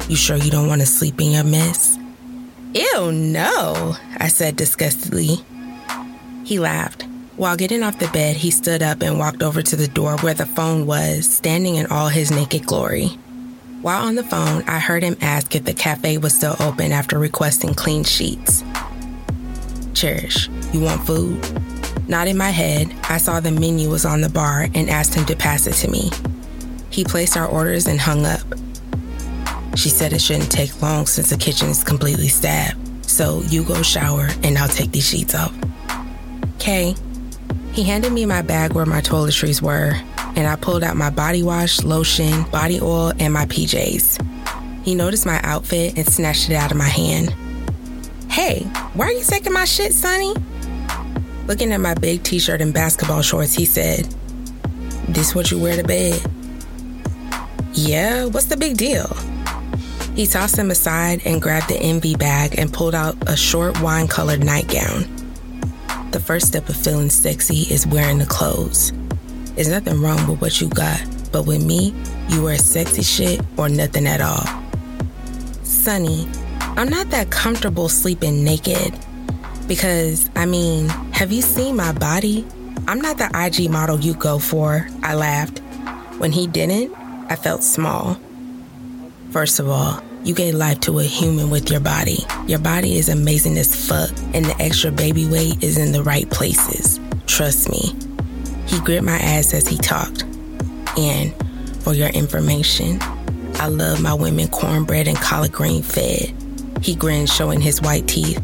You 0.07 0.15
sure 0.15 0.37
you 0.37 0.51
don't 0.51 0.67
want 0.67 0.81
to 0.81 0.87
sleep 0.87 1.19
in 1.19 1.31
your 1.31 1.43
mess? 1.43 1.90
Ew, 2.73 3.11
no, 3.11 3.97
I 4.17 4.29
said 4.29 4.55
disgustedly. 4.55 5.43
He 6.45 6.57
laughed. 6.57 7.05
While 7.35 7.57
getting 7.57 7.83
off 7.83 7.99
the 7.99 8.07
bed, 8.07 8.37
he 8.37 8.49
stood 8.49 8.81
up 8.81 9.01
and 9.01 9.19
walked 9.19 9.43
over 9.43 9.61
to 9.61 9.75
the 9.75 9.89
door 9.89 10.17
where 10.19 10.33
the 10.33 10.45
phone 10.45 10.85
was, 10.85 11.27
standing 11.27 11.75
in 11.75 11.87
all 11.87 12.07
his 12.07 12.31
naked 12.31 12.65
glory. 12.65 13.07
While 13.81 14.05
on 14.05 14.15
the 14.15 14.23
phone, 14.23 14.63
I 14.67 14.79
heard 14.79 15.03
him 15.03 15.17
ask 15.19 15.53
if 15.53 15.65
the 15.65 15.73
cafe 15.73 16.17
was 16.17 16.33
still 16.33 16.55
open 16.61 16.93
after 16.93 17.19
requesting 17.19 17.73
clean 17.73 18.05
sheets. 18.05 18.63
Cherish, 19.93 20.47
you 20.71 20.79
want 20.79 21.05
food? 21.05 21.41
Nodding 22.07 22.37
my 22.37 22.51
head, 22.51 22.93
I 23.09 23.17
saw 23.17 23.41
the 23.41 23.51
menu 23.51 23.89
was 23.89 24.05
on 24.05 24.21
the 24.21 24.29
bar 24.29 24.67
and 24.73 24.89
asked 24.89 25.13
him 25.13 25.25
to 25.25 25.35
pass 25.35 25.67
it 25.67 25.73
to 25.73 25.89
me. 25.89 26.09
He 26.89 27.03
placed 27.03 27.35
our 27.35 27.47
orders 27.47 27.87
and 27.87 27.99
hung 27.99 28.25
up. 28.25 28.41
She 29.75 29.89
said 29.89 30.13
it 30.13 30.21
shouldn't 30.21 30.51
take 30.51 30.81
long 30.81 31.05
since 31.05 31.29
the 31.29 31.37
kitchen 31.37 31.69
is 31.69 31.83
completely 31.83 32.27
staffed. 32.27 32.77
So 33.09 33.41
you 33.47 33.63
go 33.63 33.81
shower 33.81 34.27
and 34.43 34.57
I'll 34.57 34.67
take 34.67 34.91
these 34.91 35.07
sheets 35.07 35.35
off. 35.35 35.53
Kay, 36.59 36.95
he 37.73 37.83
handed 37.83 38.11
me 38.11 38.25
my 38.25 38.41
bag 38.41 38.73
where 38.73 38.85
my 38.85 39.01
toiletries 39.01 39.61
were, 39.61 39.93
and 40.35 40.47
I 40.47 40.55
pulled 40.55 40.83
out 40.83 40.95
my 40.95 41.09
body 41.09 41.41
wash, 41.41 41.83
lotion, 41.83 42.43
body 42.51 42.79
oil, 42.81 43.13
and 43.19 43.33
my 43.33 43.45
PJs. 43.45 44.83
He 44.83 44.95
noticed 44.95 45.25
my 45.25 45.39
outfit 45.43 45.97
and 45.97 46.05
snatched 46.07 46.49
it 46.49 46.55
out 46.55 46.71
of 46.71 46.77
my 46.77 46.87
hand. 46.87 47.33
Hey, 48.29 48.63
why 48.93 49.07
are 49.07 49.11
you 49.11 49.23
taking 49.23 49.53
my 49.53 49.65
shit, 49.65 49.93
Sonny? 49.93 50.33
Looking 51.47 51.71
at 51.71 51.79
my 51.79 51.93
big 51.93 52.23
t 52.23 52.39
shirt 52.39 52.61
and 52.61 52.73
basketball 52.73 53.21
shorts, 53.21 53.53
he 53.53 53.65
said, 53.65 54.05
This 55.07 55.35
what 55.35 55.51
you 55.51 55.59
wear 55.59 55.75
to 55.75 55.83
bed? 55.83 56.21
Yeah, 57.73 58.25
what's 58.25 58.45
the 58.45 58.57
big 58.57 58.77
deal? 58.77 59.09
He 60.15 60.27
tossed 60.27 60.57
them 60.57 60.71
aside 60.71 61.21
and 61.25 61.41
grabbed 61.41 61.69
the 61.69 61.77
envy 61.77 62.15
bag 62.15 62.59
and 62.59 62.73
pulled 62.73 62.95
out 62.95 63.15
a 63.27 63.37
short 63.37 63.79
wine 63.81 64.07
colored 64.07 64.43
nightgown. 64.43 65.05
The 66.11 66.19
first 66.19 66.47
step 66.47 66.67
of 66.67 66.75
feeling 66.75 67.09
sexy 67.09 67.61
is 67.73 67.87
wearing 67.87 68.17
the 68.17 68.25
clothes. 68.25 68.91
There's 69.55 69.69
nothing 69.69 70.01
wrong 70.01 70.27
with 70.29 70.41
what 70.41 70.59
you 70.59 70.67
got, 70.67 71.01
but 71.31 71.45
with 71.45 71.65
me, 71.65 71.93
you 72.27 72.43
wear 72.43 72.57
sexy 72.57 73.03
shit 73.03 73.41
or 73.57 73.69
nothing 73.69 74.05
at 74.05 74.19
all. 74.19 74.45
Sonny, 75.63 76.27
I'm 76.59 76.89
not 76.89 77.09
that 77.11 77.31
comfortable 77.31 77.87
sleeping 77.87 78.43
naked. 78.43 78.93
Because, 79.67 80.29
I 80.35 80.45
mean, 80.45 80.89
have 81.13 81.31
you 81.31 81.41
seen 81.41 81.77
my 81.77 81.93
body? 81.93 82.45
I'm 82.87 82.99
not 82.99 83.17
the 83.17 83.29
IG 83.33 83.69
model 83.69 83.99
you 83.99 84.13
go 84.15 84.39
for, 84.39 84.87
I 85.03 85.13
laughed. 85.13 85.59
When 86.17 86.33
he 86.33 86.47
didn't, 86.47 86.93
I 87.29 87.37
felt 87.37 87.63
small. 87.63 88.19
First 89.31 89.61
of 89.61 89.69
all, 89.69 90.03
you 90.25 90.35
gave 90.35 90.55
life 90.55 90.81
to 90.81 90.99
a 90.99 91.03
human 91.03 91.49
with 91.49 91.71
your 91.71 91.79
body. 91.79 92.19
Your 92.47 92.59
body 92.59 92.97
is 92.97 93.07
amazing 93.07 93.57
as 93.57 93.87
fuck, 93.87 94.09
and 94.33 94.43
the 94.43 94.55
extra 94.61 94.91
baby 94.91 95.25
weight 95.25 95.63
is 95.63 95.77
in 95.77 95.93
the 95.93 96.03
right 96.03 96.29
places. 96.29 96.99
Trust 97.27 97.69
me. 97.69 97.95
He 98.67 98.81
gripped 98.81 99.05
my 99.05 99.17
ass 99.17 99.53
as 99.53 99.65
he 99.69 99.77
talked. 99.77 100.23
And 100.97 101.33
for 101.81 101.93
your 101.93 102.09
information, 102.09 102.99
I 103.55 103.67
love 103.67 104.01
my 104.01 104.13
women 104.13 104.49
cornbread 104.49 105.07
and 105.07 105.17
collard 105.17 105.53
green 105.53 105.81
fed. 105.81 106.35
He 106.81 106.93
grinned, 106.93 107.29
showing 107.29 107.61
his 107.61 107.81
white 107.81 108.09
teeth. 108.09 108.43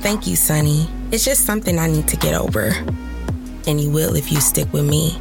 Thank 0.00 0.26
you, 0.26 0.34
Sonny. 0.34 0.88
It's 1.12 1.24
just 1.24 1.44
something 1.44 1.78
I 1.78 1.86
need 1.86 2.08
to 2.08 2.16
get 2.16 2.34
over. 2.34 2.72
And 3.68 3.80
you 3.80 3.92
will 3.92 4.16
if 4.16 4.32
you 4.32 4.40
stick 4.40 4.72
with 4.72 4.84
me. 4.84 5.16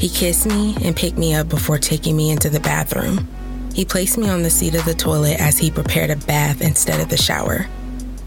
He 0.00 0.08
kissed 0.08 0.46
me 0.46 0.74
and 0.82 0.96
picked 0.96 1.16
me 1.16 1.36
up 1.36 1.48
before 1.48 1.78
taking 1.78 2.16
me 2.16 2.30
into 2.30 2.50
the 2.50 2.58
bathroom. 2.58 3.28
He 3.74 3.84
placed 3.84 4.16
me 4.16 4.28
on 4.30 4.42
the 4.42 4.50
seat 4.50 4.76
of 4.76 4.84
the 4.84 4.94
toilet 4.94 5.40
as 5.40 5.58
he 5.58 5.68
prepared 5.68 6.10
a 6.10 6.16
bath 6.16 6.60
instead 6.60 7.00
of 7.00 7.08
the 7.08 7.16
shower. 7.16 7.66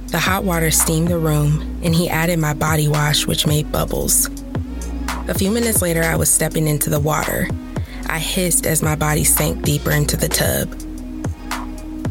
The 0.07 0.19
hot 0.19 0.43
water 0.43 0.71
steamed 0.71 1.07
the 1.07 1.17
room, 1.17 1.79
and 1.83 1.95
he 1.95 2.09
added 2.09 2.37
my 2.37 2.53
body 2.53 2.89
wash, 2.89 3.25
which 3.25 3.47
made 3.47 3.71
bubbles. 3.71 4.29
A 5.29 5.33
few 5.33 5.49
minutes 5.49 5.81
later, 5.81 6.03
I 6.03 6.17
was 6.17 6.29
stepping 6.29 6.67
into 6.67 6.89
the 6.89 6.99
water. 6.99 7.47
I 8.07 8.19
hissed 8.19 8.67
as 8.67 8.83
my 8.83 8.97
body 8.97 9.23
sank 9.23 9.63
deeper 9.63 9.91
into 9.91 10.17
the 10.17 10.27
tub. 10.27 10.77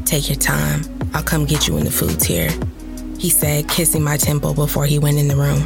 Take 0.06 0.30
your 0.30 0.38
time. 0.38 0.82
I'll 1.12 1.22
come 1.22 1.44
get 1.44 1.68
you 1.68 1.74
when 1.74 1.84
the 1.84 1.90
food's 1.90 2.24
here, 2.24 2.50
he 3.18 3.28
said, 3.28 3.68
kissing 3.68 4.02
my 4.02 4.16
temple 4.16 4.54
before 4.54 4.86
he 4.86 4.98
went 4.98 5.18
in 5.18 5.28
the 5.28 5.36
room. 5.36 5.62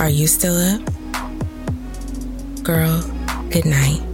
Are 0.00 0.08
you 0.08 0.26
still 0.26 0.56
up? 0.56 0.93
Girl, 2.64 3.02
good 3.50 3.66
night. 3.66 4.13